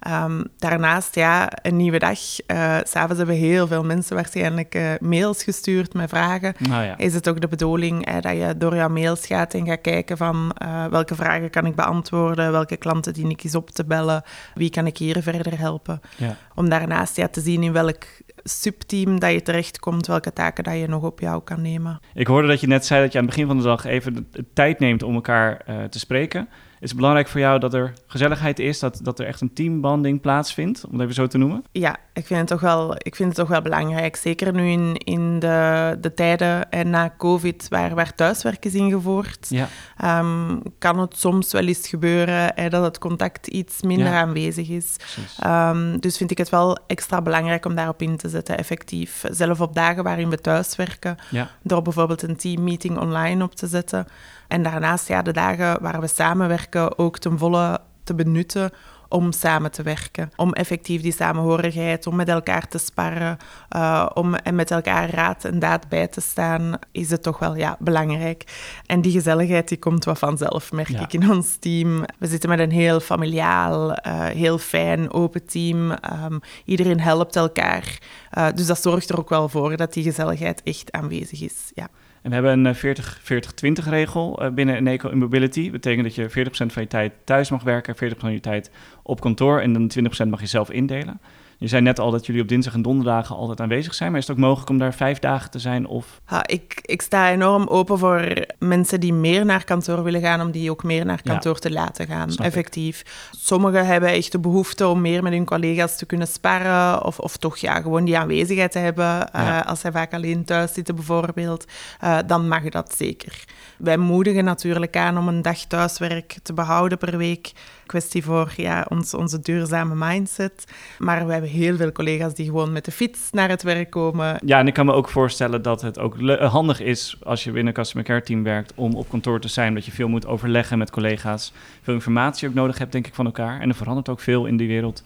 Ehm, 0.00 0.42
daarnaast, 0.58 1.14
ja, 1.14 1.48
een 1.62 1.76
nieuwe 1.76 1.98
dag. 1.98 2.18
Eh, 2.46 2.76
S'avonds 2.82 3.16
hebben 3.16 3.36
heel 3.36 3.66
veel 3.66 3.84
mensen 3.84 4.16
waarschijnlijk 4.16 4.74
eh, 4.74 4.90
mails 5.00 5.42
gestuurd 5.42 5.94
met 5.94 6.08
vragen. 6.08 6.54
nou 6.58 6.84
ja. 6.84 6.98
Is 6.98 7.14
het 7.14 7.28
ook 7.28 7.40
de 7.40 7.48
bedoeling 7.48 8.20
dat 8.20 8.36
je 8.36 8.54
door 8.56 8.76
jouw 8.76 8.88
mails 8.88 9.26
gaat 9.26 9.54
en 9.54 9.66
gaat 9.66 9.80
kijken 9.80 10.16
van 10.16 10.52
eh, 10.56 10.86
welke 10.86 11.14
vragen 11.14 11.50
kan 11.50 11.66
ik 11.66 11.74
beantwoorden, 11.74 12.52
welke 12.52 12.76
klanten 12.76 13.12
dien 13.12 13.30
ik 13.30 13.44
eens 13.44 13.54
op 13.54 13.70
te 13.70 13.84
bellen, 13.84 14.22
wie 14.54 14.70
kan 14.70 14.86
ik 14.86 14.96
hier 14.96 15.22
verder 15.22 15.58
helpen. 15.58 16.00
ja. 16.16 16.36
Om 16.54 16.68
daarnaast 16.68 17.16
ja, 17.16 17.28
te 17.28 17.40
zien 17.40 17.62
in 17.62 17.72
welk 17.72 18.04
subteam 18.42 19.18
dat 19.18 19.32
je 19.32 19.42
terechtkomt, 19.42 20.06
welke 20.06 20.32
taken 20.32 20.64
dat 20.64 20.78
je 20.78 20.88
nog 20.88 21.02
op 21.02 21.20
jou 21.20 21.42
kan 21.42 21.62
nemen. 21.62 22.00
Ik 22.14 22.26
hoorde 22.26 22.48
dat 22.48 22.60
je 22.60 22.66
net 22.66 22.86
zei 22.86 23.02
dat 23.02 23.12
je 23.12 23.18
aan 23.18 23.24
het 23.24 23.34
begin 23.34 23.48
van 23.48 23.56
de 23.56 23.62
dag 23.62 23.84
even 23.84 24.14
de, 24.14 24.44
tijd 24.52 24.78
neemt 24.78 25.02
om 25.02 25.14
elkaar 25.14 25.64
te 25.90 25.98
spreken. 25.98 26.48
Is 26.80 26.88
het 26.88 26.96
belangrijk 26.96 27.28
voor 27.28 27.40
jou 27.40 27.58
dat 27.58 27.74
er 27.74 27.92
gezelligheid 28.06 28.58
is, 28.58 28.78
dat, 28.78 29.00
dat 29.02 29.18
er 29.18 29.26
echt 29.26 29.40
een 29.40 29.52
teambanding 29.52 30.20
plaatsvindt, 30.20 30.84
om 30.84 30.92
het 30.92 31.02
even 31.02 31.14
zo 31.14 31.26
te 31.26 31.38
noemen? 31.38 31.64
Ja, 31.72 31.96
ik 32.12 32.26
vind 32.26 32.38
het 32.40 32.48
toch 32.48 32.60
wel, 32.60 32.94
ik 32.98 33.16
vind 33.16 33.28
het 33.28 33.36
toch 33.38 33.48
wel 33.48 33.62
belangrijk. 33.62 34.16
Zeker 34.16 34.52
nu 34.52 34.70
in, 34.70 34.96
in 34.96 35.38
de, 35.38 35.96
de 36.00 36.14
tijden 36.14 36.70
en 36.70 36.90
na 36.90 37.14
COVID, 37.18 37.66
waar, 37.68 37.94
waar 37.94 38.14
thuiswerk 38.14 38.64
is 38.64 38.74
ingevoerd. 38.74 39.46
Ja, 39.48 39.68
Ehm, 39.96 40.56
kan 40.78 40.98
het 40.98 41.16
soms 41.18 41.52
wel 41.52 41.66
eens 41.66 41.88
gebeuren 41.88 42.52
hè, 42.54 42.68
dat 42.68 42.84
het 42.84 42.98
contact 42.98 43.46
iets 43.46 43.82
minder 43.82 44.06
Ja. 44.12 44.20
aanwezig 44.20 44.68
is. 44.68 44.96
Ehm, 45.38 45.98
dus 45.98 46.16
vind 46.16 46.30
ik 46.30 46.38
het 46.38 46.48
wel 46.48 46.78
extra 46.86 47.22
belangrijk 47.22 47.64
om 47.64 47.74
daarop 47.74 48.02
in 48.02 48.16
te 48.16 48.28
zetten, 48.28 48.58
effectief. 48.58 49.24
Zelf 49.30 49.60
op 49.60 49.74
dagen 49.74 50.04
waarin 50.04 50.30
we 50.30 50.38
thuiswerken, 50.40 51.16
Ja, 51.30 51.48
door 51.62 51.82
bijvoorbeeld 51.82 52.22
een 52.22 52.36
teammeeting 52.36 52.98
online 52.98 53.44
op 53.44 53.54
te 53.54 53.66
zetten. 53.66 54.06
En 54.48 54.62
daarnaast 54.62 55.08
ja, 55.08 55.22
de 55.22 55.32
dagen 55.32 55.82
waar 55.82 56.00
we 56.00 56.06
samenwerken 56.06 56.98
ook 56.98 57.18
ten 57.18 57.38
volle 57.38 57.78
te 58.04 58.14
benutten 58.14 58.70
om 59.10 59.32
samen 59.32 59.70
te 59.70 59.82
werken. 59.82 60.32
Om 60.36 60.52
effectief 60.52 61.02
die 61.02 61.12
samenhorigheid, 61.12 62.06
om 62.06 62.16
met 62.16 62.28
elkaar 62.28 62.68
te 62.68 62.78
sparren, 62.78 63.36
eh, 63.68 64.06
om 64.14 64.34
en 64.34 64.54
met 64.54 64.70
elkaar 64.70 65.10
raad 65.10 65.44
en 65.44 65.58
daad 65.58 65.88
bij 65.88 66.06
te 66.06 66.20
staan, 66.20 66.78
is 66.92 67.10
het 67.10 67.22
toch 67.22 67.38
wel 67.38 67.56
ja, 67.56 67.76
belangrijk. 67.78 68.44
En 68.86 69.00
die 69.00 69.12
gezelligheid 69.12 69.68
die 69.68 69.78
komt 69.78 70.04
wat 70.04 70.18
vanzelf, 70.18 70.72
merk 70.72 70.88
Ja. 70.88 71.00
ik 71.00 71.12
in 71.12 71.30
ons 71.30 71.56
team. 71.56 72.04
We 72.18 72.26
zitten 72.26 72.48
met 72.48 72.58
een 72.58 72.70
heel 72.70 73.00
familiaal, 73.00 73.94
eh, 73.94 74.24
heel 74.24 74.58
fijn, 74.58 75.12
open 75.12 75.46
team. 75.46 75.90
Ehm, 75.90 76.38
iedereen 76.64 77.00
helpt 77.00 77.36
elkaar. 77.36 77.98
Eh, 78.30 78.46
dus 78.54 78.66
dat 78.66 78.82
zorgt 78.82 79.10
er 79.10 79.18
ook 79.18 79.28
wel 79.28 79.48
voor 79.48 79.76
dat 79.76 79.92
die 79.92 80.02
gezelligheid 80.02 80.62
echt 80.62 80.92
aanwezig 80.92 81.42
is. 81.42 81.70
Ja. 81.74 81.88
En 82.22 82.28
we 82.28 82.34
hebben 82.34 82.64
een 82.64 82.74
eh, 82.74 83.84
40-40-20 83.84 83.88
regel 83.88 84.42
eh, 84.42 84.50
binnen 84.50 84.76
Eneco 84.76 85.08
Immobility. 85.08 85.62
Dat 85.62 85.72
betekent 85.72 86.04
dat 86.04 86.14
je 86.14 86.46
40% 86.46 86.50
van 86.50 86.82
je 86.82 86.88
tijd 86.88 87.12
thuis 87.24 87.50
mag 87.50 87.62
werken, 87.62 87.94
40% 87.94 88.16
van 88.16 88.32
je 88.32 88.40
tijd 88.40 88.70
op 89.02 89.20
kantoor 89.20 89.60
en 89.60 89.72
dan 89.72 89.90
20% 90.26 90.28
mag 90.28 90.40
je 90.40 90.46
zelf 90.46 90.70
indelen. 90.70 91.20
Je 91.60 91.68
zei 91.68 91.82
net 91.82 91.98
al 91.98 92.10
dat 92.10 92.26
jullie 92.26 92.42
op 92.42 92.48
dinsdag 92.48 92.74
en 92.74 92.82
donderdagen 92.82 93.36
altijd 93.36 93.60
aanwezig 93.60 93.94
zijn. 93.94 94.10
Maar 94.10 94.20
is 94.20 94.26
het 94.26 94.36
ook 94.36 94.42
mogelijk 94.42 94.70
om 94.70 94.78
daar 94.78 94.94
vijf 94.94 95.18
dagen 95.18 95.50
te 95.50 95.58
zijn? 95.58 95.86
Of... 95.86 96.20
Ha, 96.24 96.46
ik, 96.46 96.78
ik 96.82 97.02
sta 97.02 97.30
enorm 97.30 97.66
open 97.66 97.98
voor 97.98 98.46
mensen 98.58 99.00
die 99.00 99.12
meer 99.12 99.44
naar 99.44 99.64
kantoor 99.64 100.02
willen 100.02 100.20
gaan, 100.20 100.40
om 100.40 100.50
die 100.50 100.70
ook 100.70 100.84
meer 100.84 101.04
naar 101.04 101.22
kantoor 101.22 101.58
te 101.58 101.70
laten 101.70 102.06
gaan, 102.06 102.36
effectief. 102.36 103.28
Sommigen 103.30 103.86
hebben 103.86 104.08
echt 104.08 104.32
de 104.32 104.38
behoefte 104.38 104.86
om 104.86 105.00
meer 105.00 105.22
met 105.22 105.32
hun 105.32 105.44
collega's 105.44 105.96
te 105.96 106.06
kunnen 106.06 106.26
sparren, 106.26 107.04
of, 107.04 107.18
of 107.18 107.36
toch 107.36 107.56
ja, 107.56 107.80
gewoon 107.80 108.04
die 108.04 108.18
aanwezigheid 108.18 108.72
te 108.72 108.78
hebben. 108.78 109.32
Eh, 109.32 109.60
als 109.66 109.80
zij 109.80 109.92
vaak 109.92 110.14
alleen 110.14 110.44
thuis 110.44 110.72
zitten 110.72 110.94
bijvoorbeeld, 110.94 111.64
uh, 112.04 112.18
dan 112.26 112.48
mag 112.48 112.68
dat 112.68 112.94
zeker. 112.96 113.44
Wij 113.78 113.96
moedigen 113.96 114.44
natuurlijk 114.44 114.96
aan 114.96 115.18
om 115.18 115.28
een 115.28 115.42
dag 115.42 115.58
thuiswerk 115.58 116.36
te 116.42 116.52
behouden 116.52 116.98
per 116.98 117.16
week. 117.16 117.52
Kwestie 117.86 118.24
voor 118.24 118.52
ja, 118.56 118.86
ons, 118.88 119.14
onze 119.14 119.40
duurzame 119.40 119.94
mindset. 119.94 120.64
Maar 120.98 121.26
we 121.26 121.32
hebben 121.32 121.49
heel 121.50 121.76
veel 121.76 121.92
collega's 121.92 122.34
die 122.34 122.46
gewoon 122.46 122.72
met 122.72 122.84
de 122.84 122.90
fiets 122.90 123.30
naar 123.30 123.48
het 123.48 123.62
werk 123.62 123.90
komen. 123.90 124.38
Ja, 124.44 124.58
en 124.58 124.66
ik 124.66 124.74
kan 124.74 124.86
me 124.86 124.92
ook 124.92 125.08
voorstellen 125.08 125.62
dat 125.62 125.82
het 125.82 125.98
ook 125.98 126.20
handig 126.38 126.80
is 126.80 127.16
als 127.22 127.44
je 127.44 127.50
binnen 127.50 127.68
een 127.68 127.82
customer 127.82 128.06
care 128.06 128.22
team 128.22 128.42
werkt 128.42 128.72
om 128.74 128.94
op 128.94 129.08
kantoor 129.08 129.40
te 129.40 129.48
zijn. 129.48 129.74
Dat 129.74 129.84
je 129.84 129.92
veel 129.92 130.08
moet 130.08 130.26
overleggen 130.26 130.78
met 130.78 130.90
collega's. 130.90 131.52
Veel 131.82 131.94
informatie 131.94 132.48
ook 132.48 132.54
nodig 132.54 132.78
hebt, 132.78 132.92
denk 132.92 133.06
ik, 133.06 133.14
van 133.14 133.24
elkaar. 133.26 133.60
En 133.60 133.68
er 133.68 133.74
verandert 133.74 134.08
ook 134.08 134.20
veel 134.20 134.46
in 134.46 134.56
die 134.56 134.68
wereld. 134.68 135.02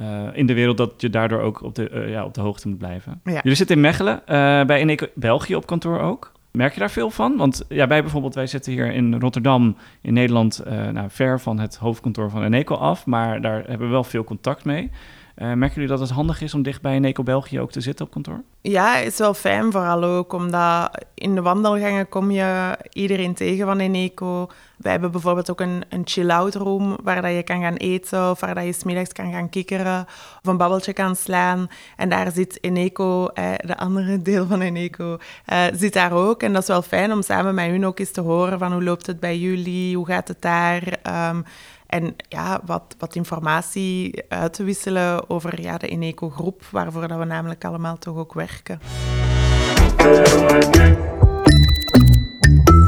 Uh, 0.00 0.22
in 0.32 0.46
de 0.46 0.54
wereld 0.54 0.76
dat 0.76 0.92
je 0.96 1.10
daardoor 1.10 1.40
ook 1.40 1.62
op 1.62 1.74
de, 1.74 1.90
uh, 1.90 2.10
ja, 2.10 2.24
op 2.24 2.34
de 2.34 2.40
hoogte 2.40 2.68
moet 2.68 2.78
blijven. 2.78 3.20
Ja. 3.24 3.32
Jullie 3.32 3.54
zitten 3.54 3.76
in 3.76 3.82
Mechelen, 3.82 4.14
uh, 4.14 4.24
bij 4.64 4.80
Eneco 4.80 5.06
België 5.14 5.56
op 5.56 5.66
kantoor 5.66 6.00
ook. 6.00 6.32
Merk 6.50 6.72
je 6.72 6.80
daar 6.80 6.90
veel 6.90 7.10
van? 7.10 7.36
Want 7.36 7.64
ja, 7.68 7.86
wij 7.86 8.02
bijvoorbeeld, 8.02 8.34
wij 8.34 8.46
zitten 8.46 8.72
hier 8.72 8.92
in 8.92 9.18
Rotterdam, 9.18 9.76
in 10.00 10.12
Nederland, 10.12 10.62
nou, 10.92 11.06
ver 11.08 11.40
van 11.40 11.58
het 11.58 11.76
hoofdkantoor 11.76 12.30
van 12.30 12.44
Eneco 12.44 12.74
af, 12.74 13.06
maar 13.06 13.40
daar 13.40 13.64
hebben 13.66 13.86
we 13.86 13.92
wel 13.92 14.04
veel 14.04 14.24
contact 14.24 14.64
mee. 14.64 14.90
Uh, 15.36 15.52
merken 15.52 15.74
jullie 15.74 15.88
dat 15.88 16.00
het 16.00 16.10
handig 16.10 16.40
is 16.40 16.54
om 16.54 16.62
dicht 16.62 16.82
bij 16.82 16.94
Eneco 16.94 17.22
België 17.22 17.60
ook 17.60 17.72
te 17.72 17.80
zitten 17.80 18.06
op 18.06 18.12
kantoor? 18.12 18.42
Ja, 18.66 18.96
is 18.96 19.18
wel 19.18 19.34
fijn, 19.34 19.72
vooral 19.72 20.04
ook 20.04 20.32
omdat 20.32 21.04
in 21.14 21.34
de 21.34 21.42
wandelgangen 21.42 22.08
kom 22.08 22.30
je 22.30 22.78
iedereen 22.92 23.34
tegen 23.34 23.66
van 23.66 23.78
Eneco. 23.78 24.46
Wij 24.76 24.92
hebben 24.92 25.10
bijvoorbeeld 25.10 25.50
ook 25.50 25.60
een, 25.60 25.82
een 25.88 26.02
chill-out 26.04 26.54
room 26.54 26.96
waar 27.02 27.22
dat 27.22 27.34
je 27.34 27.42
kan 27.42 27.60
gaan 27.60 27.74
eten 27.74 28.30
of 28.30 28.40
waar 28.40 28.54
dat 28.54 28.64
je 28.64 28.72
smiddags 28.72 29.12
kan 29.12 29.32
gaan 29.32 29.48
kikkeren 29.48 30.06
of 30.42 30.48
een 30.50 30.56
babbeltje 30.56 30.92
kan 30.92 31.16
slaan. 31.16 31.68
En 31.96 32.08
daar 32.08 32.30
zit 32.32 32.58
Eneco, 32.60 33.26
eh, 33.26 33.52
de 33.56 33.76
andere 33.76 34.22
deel 34.30 34.46
van 34.46 34.60
Eneco, 34.60 35.18
eh, 35.44 35.64
zit 35.74 35.92
daar 35.92 36.12
ook. 36.12 36.42
En 36.42 36.52
dat 36.52 36.62
is 36.62 36.68
wel 36.68 36.82
fijn 36.82 37.12
om 37.12 37.22
samen 37.22 37.54
met 37.54 37.66
hun 37.66 37.86
ook 37.86 37.98
eens 37.98 38.12
te 38.12 38.20
horen 38.20 38.58
van 38.58 38.72
hoe 38.72 38.82
loopt 38.82 39.06
het 39.06 39.20
bij 39.20 39.38
jullie, 39.38 39.96
hoe 39.96 40.06
gaat 40.06 40.28
het 40.28 40.42
daar... 40.42 40.82
Um, 41.30 41.44
en 41.86 42.16
ja, 42.28 42.60
wat, 42.64 42.94
wat 42.98 43.14
informatie 43.14 44.22
uit 44.28 44.52
te 44.52 44.64
wisselen 44.64 45.30
over 45.30 45.60
ja, 45.60 45.78
de 45.78 45.88
Eneco-groep, 45.88 46.64
waarvoor 46.70 47.08
dat 47.08 47.18
we 47.18 47.24
namelijk 47.24 47.64
allemaal 47.64 47.98
toch 47.98 48.16
ook 48.16 48.32
werken. 48.32 48.53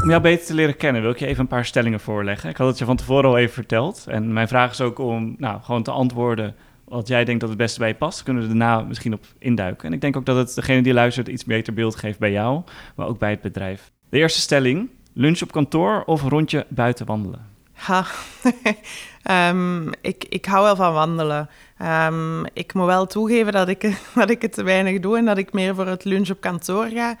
Om 0.03 0.09
jou 0.09 0.21
beter 0.21 0.45
te 0.45 0.53
leren 0.53 0.77
kennen, 0.77 1.01
wil 1.01 1.11
ik 1.11 1.19
je 1.19 1.25
even 1.25 1.41
een 1.41 1.47
paar 1.47 1.65
stellingen 1.65 1.99
voorleggen. 1.99 2.49
Ik 2.49 2.57
had 2.57 2.67
het 2.67 2.77
je 2.77 2.85
van 2.85 2.95
tevoren 2.95 3.29
al 3.29 3.37
even 3.37 3.53
verteld. 3.53 4.05
En 4.07 4.33
mijn 4.33 4.47
vraag 4.47 4.71
is 4.71 4.81
ook 4.81 4.99
om 4.99 5.35
nou, 5.37 5.61
gewoon 5.61 5.83
te 5.83 5.91
antwoorden 5.91 6.55
wat 6.83 7.07
jij 7.07 7.25
denkt 7.25 7.39
dat 7.39 7.49
het 7.49 7.57
beste 7.57 7.79
bij 7.79 7.87
je 7.87 7.95
past. 7.95 8.23
Kunnen 8.23 8.41
we 8.41 8.47
daarna 8.47 8.81
misschien 8.81 9.13
op 9.13 9.25
induiken. 9.39 9.87
En 9.87 9.93
ik 9.93 10.01
denk 10.01 10.17
ook 10.17 10.25
dat 10.25 10.37
het 10.37 10.55
degene 10.55 10.81
die 10.81 10.93
luistert 10.93 11.27
iets 11.27 11.45
beter 11.45 11.73
beeld 11.73 11.95
geeft 11.95 12.19
bij 12.19 12.31
jou, 12.31 12.61
maar 12.95 13.07
ook 13.07 13.19
bij 13.19 13.29
het 13.29 13.41
bedrijf. 13.41 13.91
De 14.09 14.17
eerste 14.17 14.39
stelling, 14.39 14.89
lunch 15.13 15.41
op 15.41 15.51
kantoor 15.51 16.03
of 16.05 16.21
rondje 16.21 16.65
buiten 16.69 17.05
wandelen? 17.05 17.45
Ha, 17.73 18.05
um, 19.49 19.91
ik, 20.01 20.25
ik 20.29 20.45
hou 20.45 20.63
wel 20.63 20.75
van 20.75 20.93
wandelen. 20.93 21.49
Um, 21.81 22.45
ik 22.53 22.73
moet 22.73 22.85
wel 22.85 23.05
toegeven 23.05 23.53
dat 23.53 23.67
ik, 23.67 23.97
dat 24.15 24.29
ik 24.29 24.41
het 24.41 24.53
te 24.53 24.63
weinig 24.63 24.99
doe 24.99 25.17
en 25.17 25.25
dat 25.25 25.37
ik 25.37 25.53
meer 25.53 25.75
voor 25.75 25.87
het 25.87 26.03
lunch 26.03 26.29
op 26.29 26.41
kantoor 26.41 26.87
ga. 26.87 27.17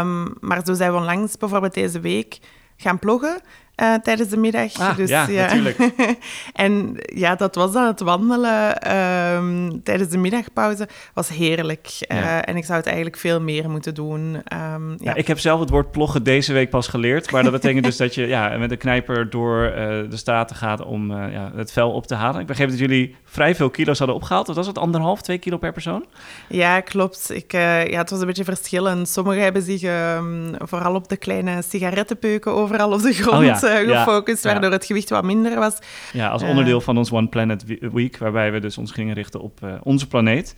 Um, 0.00 0.34
maar 0.40 0.60
zo 0.64 0.74
zijn 0.74 0.92
we 0.92 0.98
onlangs 0.98 1.36
bijvoorbeeld 1.36 1.74
deze 1.74 2.00
week 2.00 2.38
gaan 2.76 2.98
ploggen. 2.98 3.40
Uh, 3.82 3.94
tijdens 3.94 4.28
de 4.28 4.36
middag. 4.36 4.78
Ah, 4.78 4.96
dus, 4.96 5.08
ja, 5.08 5.28
ja, 5.28 5.42
natuurlijk. 5.42 5.90
en 6.52 6.96
ja, 7.14 7.34
dat 7.34 7.54
was 7.54 7.72
dan 7.72 7.86
het 7.86 8.00
wandelen 8.00 8.92
um, 8.96 9.82
tijdens 9.82 10.08
de 10.08 10.18
middagpauze. 10.18 10.88
was 11.14 11.28
heerlijk. 11.28 11.88
Uh, 12.08 12.48
en 12.48 12.56
ik 12.56 12.64
zou 12.64 12.78
het 12.78 12.86
eigenlijk 12.86 13.16
veel 13.16 13.40
meer 13.40 13.70
moeten 13.70 13.94
doen. 13.94 14.34
Um, 14.34 14.90
ja. 14.90 14.96
ja. 14.98 15.14
ik 15.14 15.26
heb 15.26 15.38
zelf 15.38 15.60
het 15.60 15.70
woord 15.70 15.90
ploggen 15.90 16.22
deze 16.22 16.52
week 16.52 16.70
pas 16.70 16.88
geleerd. 16.88 17.30
Maar 17.30 17.42
dat 17.42 17.52
betekent 17.52 17.84
dus 17.84 17.96
dat 17.96 18.14
je 18.14 18.26
ja, 18.26 18.56
met 18.56 18.70
een 18.70 18.78
knijper 18.78 19.30
door 19.30 19.64
uh, 19.64 19.72
de 20.10 20.16
straten 20.16 20.56
gaat 20.56 20.84
om 20.84 21.12
ja, 21.12 21.52
het 21.54 21.72
vel 21.72 21.90
op 21.90 22.06
te 22.06 22.14
halen. 22.14 22.40
Ik 22.40 22.46
begreep 22.46 22.68
dat 22.68 22.78
jullie 22.78 23.16
vrij 23.24 23.54
veel 23.54 23.70
kilo's 23.70 23.98
hadden 23.98 24.16
opgehaald. 24.16 24.46
Wat 24.46 24.56
was 24.56 24.66
het, 24.66 24.78
anderhalf, 24.78 25.22
twee 25.22 25.38
kilo 25.38 25.56
per 25.56 25.72
persoon? 25.72 26.04
Ja, 26.48 26.80
klopt. 26.80 27.30
Ik, 27.34 27.52
ja, 27.52 27.98
het 27.98 28.10
was 28.10 28.20
een 28.20 28.26
beetje 28.26 28.44
verschillend. 28.44 29.08
Sommigen 29.08 29.42
hebben 29.42 29.62
zich 29.62 29.82
um, 29.82 30.54
vooral 30.58 30.94
op 30.94 31.08
de 31.08 31.16
kleine 31.16 31.62
sigarettenpeuken 31.68 32.52
overal 32.52 32.92
op 32.92 33.02
de 33.02 33.12
grond... 33.12 33.62
Oh, 33.62 33.67
gefocust, 33.70 34.44
ja, 34.44 34.50
waardoor 34.50 34.70
het 34.72 34.84
gewicht 34.84 35.10
wat 35.10 35.24
minder 35.24 35.58
was. 35.58 35.78
Ja, 36.12 36.28
als 36.28 36.42
onderdeel 36.42 36.80
van 36.80 36.98
ons 36.98 37.12
One 37.12 37.28
Planet 37.28 37.64
Week, 37.92 38.18
waarbij 38.18 38.52
we 38.52 38.60
dus 38.60 38.78
ons 38.78 38.92
gingen 38.92 39.14
richten 39.14 39.40
op 39.40 39.60
uh, 39.64 39.72
onze 39.82 40.06
planeet. 40.06 40.54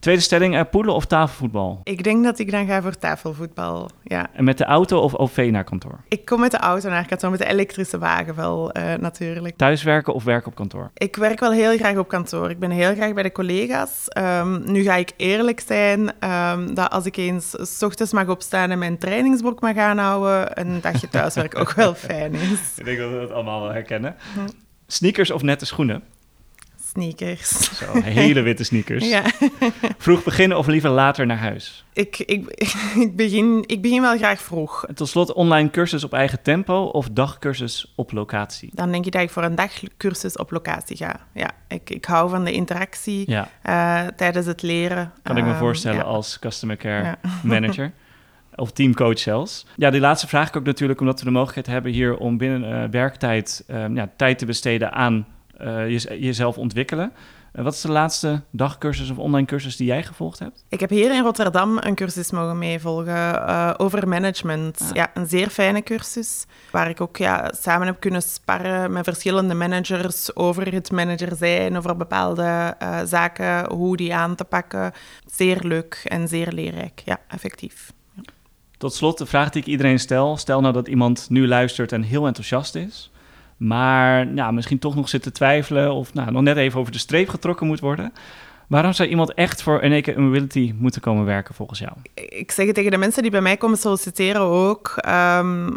Tweede 0.00 0.20
stelling, 0.20 0.54
uh, 0.54 0.60
poelen 0.70 0.94
of 0.94 1.06
tafelvoetbal? 1.06 1.80
Ik 1.84 2.04
denk 2.04 2.24
dat 2.24 2.38
ik 2.38 2.50
dan 2.50 2.66
ga 2.66 2.82
voor 2.82 2.98
tafelvoetbal, 2.98 3.90
ja. 4.02 4.30
En 4.32 4.44
met 4.44 4.58
de 4.58 4.64
auto 4.64 5.00
of 5.00 5.14
OV 5.14 5.48
naar 5.52 5.64
kantoor? 5.64 6.00
Ik 6.08 6.24
kom 6.24 6.40
met 6.40 6.50
de 6.50 6.58
auto 6.58 6.88
naar 6.88 7.06
kantoor, 7.06 7.30
met 7.30 7.38
de 7.38 7.46
elektrische 7.46 7.98
wagen 7.98 8.34
wel, 8.34 8.76
uh, 8.76 8.94
natuurlijk. 8.94 9.56
Thuiswerken 9.56 10.14
of 10.14 10.24
werken 10.24 10.48
op 10.48 10.54
kantoor? 10.54 10.90
Ik 10.94 11.16
werk 11.16 11.40
wel 11.40 11.52
heel 11.52 11.76
graag 11.76 11.96
op 11.96 12.08
kantoor. 12.08 12.50
Ik 12.50 12.58
ben 12.58 12.70
heel 12.70 12.94
graag 12.94 13.14
bij 13.14 13.22
de 13.22 13.32
collega's. 13.32 14.04
Um, 14.18 14.72
nu 14.72 14.82
ga 14.82 14.94
ik 14.94 15.12
eerlijk 15.16 15.60
zijn, 15.66 16.00
um, 16.00 16.74
dat 16.74 16.90
als 16.90 17.04
ik 17.04 17.16
eens 17.16 17.76
s 17.76 17.82
ochtends 17.82 18.12
mag 18.12 18.28
opstaan 18.28 18.70
en 18.70 18.78
mijn 18.78 18.98
trainingsbroek 18.98 19.60
mag 19.60 19.76
aanhouden, 19.76 20.60
een 20.60 20.80
dagje 20.80 21.08
thuiswerk 21.08 21.58
ook 21.58 21.72
wel 21.72 21.94
fijn 21.94 22.34
is. 22.34 22.60
Ik 22.76 22.84
denk 22.84 22.98
dat 22.98 23.10
we 23.10 23.18
dat 23.18 23.30
allemaal 23.30 23.60
wel 23.60 23.72
herkennen. 23.72 24.16
Hm. 24.34 24.40
Sneakers 24.86 25.30
of 25.30 25.42
nette 25.42 25.66
schoenen? 25.66 26.02
Sneakers. 26.92 27.78
Zo, 27.78 28.00
hele 28.02 28.40
witte 28.40 28.64
sneakers. 28.64 29.08
ja. 29.16 29.22
Vroeg 29.98 30.24
beginnen 30.24 30.58
of 30.58 30.66
liever 30.66 30.90
later 30.90 31.26
naar 31.26 31.38
huis? 31.38 31.84
Ik, 31.92 32.18
ik, 32.18 32.48
ik, 33.04 33.16
begin, 33.16 33.64
ik 33.66 33.82
begin 33.82 34.00
wel 34.00 34.16
graag 34.16 34.40
vroeg. 34.42 34.86
En 34.86 34.94
tot 34.94 35.08
slot, 35.08 35.32
online 35.32 35.70
cursus 35.70 36.04
op 36.04 36.12
eigen 36.12 36.42
tempo 36.42 36.82
of 36.82 37.08
dagcursus 37.12 37.92
op 37.96 38.12
locatie? 38.12 38.70
Dan 38.72 38.92
denk 38.92 39.06
ik 39.06 39.12
dat 39.12 39.22
ik 39.22 39.30
voor 39.30 39.42
een 39.42 39.54
dagcursus 39.54 40.36
op 40.36 40.50
locatie 40.50 40.96
ga. 40.96 41.20
Ja, 41.34 41.50
ik, 41.68 41.90
ik 41.90 42.04
hou 42.04 42.30
van 42.30 42.44
de 42.44 42.52
interactie 42.52 43.30
ja. 43.30 43.48
uh, 43.66 44.08
tijdens 44.16 44.46
het 44.46 44.62
leren. 44.62 45.12
Kan 45.22 45.36
ik 45.36 45.44
me 45.44 45.50
ehm, 45.50 45.58
voorstellen 45.58 45.98
ja. 45.98 46.04
als 46.04 46.38
customer 46.38 46.76
care 46.76 47.16
manager. 47.42 47.92
Of 48.54 48.72
teamcoach 48.72 49.18
zelfs. 49.18 49.66
Ja, 49.76 49.90
die 49.90 50.00
laatste 50.00 50.28
vraag 50.28 50.48
ik 50.48 50.56
ook 50.56 50.64
natuurlijk 50.64 51.00
omdat 51.00 51.18
we 51.18 51.24
de 51.24 51.30
mogelijkheid 51.30 51.66
hebben 51.66 51.92
hier 51.92 52.16
om 52.16 52.38
binnen 52.38 52.82
uh, 52.82 52.90
werktijd 52.90 53.64
ja, 53.94 54.10
tijd 54.16 54.38
te 54.38 54.46
besteden 54.46 54.92
aan 54.92 55.26
uh, 55.64 55.98
jezelf 56.20 56.58
ontwikkelen. 56.58 57.12
Uh, 57.52 57.64
wat 57.64 57.74
is 57.74 57.80
de 57.80 57.90
laatste 57.90 58.42
dagcursus 58.50 59.10
of 59.10 59.18
online 59.18 59.46
cursus 59.46 59.76
die 59.76 59.86
jij 59.86 60.02
gevolgd 60.02 60.38
hebt? 60.38 60.64
Ik 60.68 60.80
heb 60.80 60.90
hier 60.90 61.14
in 61.14 61.22
Rotterdam 61.22 61.78
een 61.80 61.94
cursus 61.94 62.30
mogen 62.30 62.58
meevolgen 62.58 63.14
uh, 63.14 63.74
over 63.76 64.08
management. 64.08 64.80
Ah. 64.80 64.90
Ja, 64.92 65.10
een 65.14 65.26
zeer 65.26 65.48
fijne 65.48 65.82
cursus, 65.82 66.46
waar 66.70 66.88
ik 66.88 67.00
ook 67.00 67.16
ja, 67.16 67.52
samen 67.60 67.86
heb 67.86 68.00
kunnen 68.00 68.22
sparren 68.22 68.92
met 68.92 69.04
verschillende 69.04 69.54
managers 69.54 70.36
over 70.36 70.72
het 70.72 70.90
manager 70.90 71.36
zijn, 71.36 71.76
over 71.76 71.96
bepaalde 71.96 72.76
zaken, 73.04 73.72
hoe 73.72 73.96
die 73.96 74.14
aan 74.14 74.34
te 74.34 74.44
pakken. 74.44 74.92
Zeer 75.26 75.58
leuk 75.62 76.02
en 76.04 76.28
zeer 76.28 76.52
leerrijk, 76.52 77.02
ja, 77.04 77.18
effectief. 77.28 77.92
Tot 78.78 78.94
slot 78.94 79.18
de 79.18 79.26
vraag 79.26 79.50
die 79.50 79.62
ik 79.62 79.68
iedereen 79.68 79.98
stel. 79.98 80.36
Stel 80.36 80.60
nou 80.60 80.72
dat 80.74 80.88
iemand 80.88 81.26
nu 81.30 81.46
luistert 81.46 81.92
en 81.92 82.02
heel 82.02 82.26
enthousiast 82.26 82.74
is 82.74 83.10
maar 83.60 84.26
nou, 84.26 84.52
misschien 84.52 84.78
toch 84.78 84.94
nog 84.94 85.08
zit 85.08 85.22
te 85.22 85.32
twijfelen 85.32 85.92
of 85.92 86.14
nou, 86.14 86.30
nog 86.30 86.42
net 86.42 86.56
even 86.56 86.80
over 86.80 86.92
de 86.92 86.98
streep 86.98 87.28
getrokken 87.28 87.66
moet 87.66 87.80
worden. 87.80 88.12
Waarom 88.66 88.92
zou 88.92 89.08
iemand 89.08 89.34
echt 89.34 89.62
voor 89.62 89.84
Unique 89.84 90.20
Mobility 90.20 90.74
moeten 90.78 91.00
komen 91.00 91.24
werken 91.24 91.54
volgens 91.54 91.78
jou? 91.78 91.92
Ik 92.14 92.50
zeg 92.50 92.66
het 92.66 92.74
tegen 92.74 92.90
de 92.90 92.96
mensen 92.96 93.22
die 93.22 93.30
bij 93.30 93.40
mij 93.40 93.56
komen 93.56 93.78
solliciteren 93.78 94.40
ook. 94.40 94.94
Um, 95.08 95.76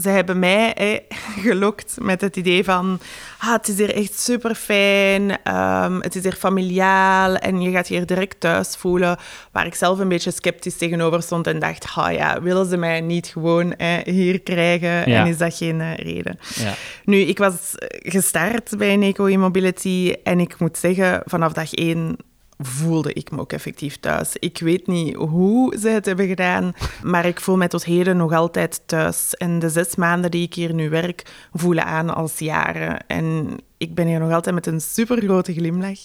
ze 0.00 0.08
hebben 0.08 0.38
mij 0.38 0.74
eh, 0.74 0.98
gelokt 1.48 1.96
met 2.00 2.20
het 2.20 2.36
idee 2.36 2.64
van... 2.64 3.00
Ah, 3.38 3.52
het 3.52 3.68
is 3.68 3.78
hier 3.78 3.94
echt 3.94 4.18
super 4.18 4.54
fijn, 4.54 5.30
um, 5.54 6.00
het 6.00 6.14
is 6.14 6.22
hier 6.22 6.32
familiaal 6.32 7.36
en 7.36 7.60
je 7.60 7.70
gaat 7.70 7.88
je 7.88 7.94
hier 7.94 8.06
direct 8.06 8.40
thuis 8.40 8.76
voelen. 8.76 9.16
Waar 9.52 9.66
ik 9.66 9.74
zelf 9.74 9.98
een 9.98 10.08
beetje 10.08 10.30
sceptisch 10.30 10.76
tegenover 10.76 11.22
stond 11.22 11.46
en 11.46 11.58
dacht... 11.58 11.86
Ah 11.94 12.12
ja, 12.12 12.42
willen 12.42 12.66
ze 12.66 12.76
mij 12.76 13.00
niet 13.00 13.26
gewoon 13.26 13.74
eh, 13.74 13.98
hier 14.04 14.40
krijgen 14.40 15.04
en 15.04 15.26
is 15.26 15.38
dat 15.38 15.54
geen 15.54 15.80
uh, 15.80 15.94
reden? 15.94 16.38
Ja. 16.54 16.74
Nu, 17.04 17.16
ik 17.16 17.38
was 17.38 17.74
gestart 17.88 18.74
bij 18.78 19.00
Eco 19.00 19.26
E-Mobility 19.26 20.14
en 20.24 20.40
ik 20.40 20.58
moet 20.58 20.78
zeggen, 20.78 21.22
vanaf 21.24 21.52
dag 21.52 21.72
één 21.72 22.16
voelde 22.58 23.12
ik 23.12 23.30
me 23.30 23.40
ook 23.40 23.52
effectief 23.52 23.96
thuis. 23.96 24.36
Ik 24.38 24.58
weet 24.58 24.86
niet 24.86 25.14
hoe 25.14 25.76
ze 25.78 25.88
het 25.88 26.06
hebben 26.06 26.26
gedaan, 26.26 26.72
maar 27.02 27.24
ik 27.24 27.40
voel 27.40 27.56
mij 27.56 27.68
tot 27.68 27.84
heden 27.84 28.16
nog 28.16 28.32
altijd 28.32 28.82
thuis. 28.86 29.34
En 29.34 29.58
de 29.58 29.68
zes 29.68 29.96
maanden 29.96 30.30
die 30.30 30.42
ik 30.42 30.54
hier 30.54 30.74
nu 30.74 30.88
werk, 30.88 31.48
voelen 31.52 31.84
aan 31.84 32.14
als 32.14 32.38
jaren. 32.38 33.06
En 33.06 33.56
ik 33.78 33.94
ben 33.94 34.06
hier 34.06 34.18
nog 34.18 34.32
altijd 34.32 34.54
met 34.54 34.66
een 34.66 34.80
supergrote 34.80 35.52
glimlach. 35.52 35.98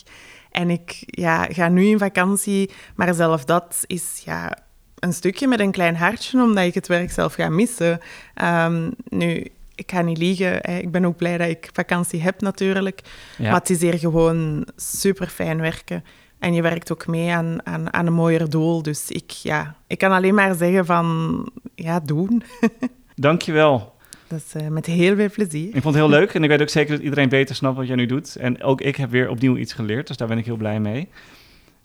En 0.51 0.69
ik 0.69 1.03
ja, 1.05 1.43
ga 1.43 1.69
nu 1.69 1.85
in 1.85 1.99
vakantie, 1.99 2.71
maar 2.95 3.13
zelf 3.13 3.45
dat 3.45 3.83
is 3.87 4.21
ja, 4.25 4.57
een 4.99 5.13
stukje 5.13 5.47
met 5.47 5.59
een 5.59 5.71
klein 5.71 5.95
hartje, 5.95 6.41
omdat 6.41 6.65
ik 6.65 6.73
het 6.73 6.87
werk 6.87 7.11
zelf 7.11 7.33
ga 7.33 7.49
missen. 7.49 7.99
Ehm, 8.33 8.91
nu, 9.09 9.47
ik 9.75 9.91
ga 9.91 10.01
niet 10.01 10.17
liegen, 10.17 10.63
ik 10.63 10.91
ben 10.91 11.05
ook 11.05 11.17
blij 11.17 11.37
dat 11.37 11.47
ik 11.47 11.69
vakantie 11.73 12.21
heb 12.21 12.41
natuurlijk. 12.41 13.01
Maar 13.37 13.53
het 13.53 13.69
is 13.69 13.81
hier 13.81 13.99
gewoon 13.99 14.67
super 14.75 15.27
fijn 15.27 15.61
werken. 15.61 16.03
En 16.41 16.53
je 16.53 16.61
werkt 16.61 16.91
ook 16.91 17.07
mee 17.07 17.31
aan, 17.31 17.65
aan, 17.65 17.93
aan 17.93 18.05
een 18.05 18.13
mooier 18.13 18.49
doel. 18.49 18.81
Dus 18.81 19.11
ik, 19.11 19.31
ja, 19.31 19.75
ik 19.87 19.97
kan 19.97 20.11
alleen 20.11 20.33
maar 20.33 20.55
zeggen 20.55 20.85
van, 20.85 21.45
ja, 21.75 21.99
doen. 21.99 22.43
Dankjewel. 23.15 23.93
Dat 24.27 24.43
is 24.47 24.61
uh, 24.61 24.67
met 24.67 24.85
heel 24.85 25.15
veel 25.15 25.29
plezier. 25.29 25.67
Ik 25.67 25.81
vond 25.81 25.95
het 25.95 26.03
heel 26.03 26.09
leuk 26.19 26.33
en 26.33 26.43
ik 26.43 26.49
weet 26.49 26.61
ook 26.61 26.69
zeker 26.69 26.95
dat 26.95 27.03
iedereen 27.03 27.29
beter 27.29 27.55
snapt 27.55 27.77
wat 27.77 27.87
jij 27.87 27.95
nu 27.95 28.05
doet. 28.05 28.35
En 28.35 28.63
ook 28.63 28.81
ik 28.81 28.95
heb 28.95 29.09
weer 29.09 29.29
opnieuw 29.29 29.57
iets 29.57 29.73
geleerd, 29.73 30.07
dus 30.07 30.17
daar 30.17 30.27
ben 30.27 30.37
ik 30.37 30.45
heel 30.45 30.55
blij 30.55 30.79
mee. 30.79 31.09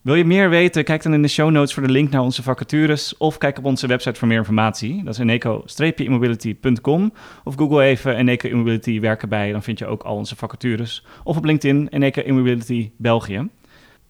Wil 0.01 0.15
je 0.15 0.25
meer 0.25 0.51
weten? 0.51 0.85
Kijk 0.85 1.03
dan 1.03 1.15
in 1.15 1.23
de 1.23 1.29
show 1.29 1.51
notes 1.51 1.75
voor 1.75 1.83
de 1.83 1.93
link 1.93 2.11
naar 2.11 2.21
onze 2.21 2.43
vacatures 2.43 3.17
of 3.17 3.39
kijk 3.39 3.59
op 3.59 3.65
onze 3.65 3.87
website 3.87 4.19
voor 4.19 4.29
meer 4.29 4.39
informatie. 4.39 5.05
Dat 5.05 5.15
is 5.15 5.21
eneco-immobility.com 5.21 7.13
of 7.45 7.55
google 7.55 7.83
even 7.83 8.17
Eneco 8.17 8.49
Immobility 8.49 9.01
werken 9.01 9.29
bij, 9.29 9.53
dan 9.53 9.63
vind 9.63 9.79
je 9.79 9.87
ook 9.87 10.03
al 10.03 10.17
onze 10.17 10.37
vacatures. 10.37 11.05
Of 11.25 11.37
op 11.37 11.45
LinkedIn 11.45 11.89
Eneco 11.89 12.23
Immobility 12.23 12.91
België. 12.97 13.49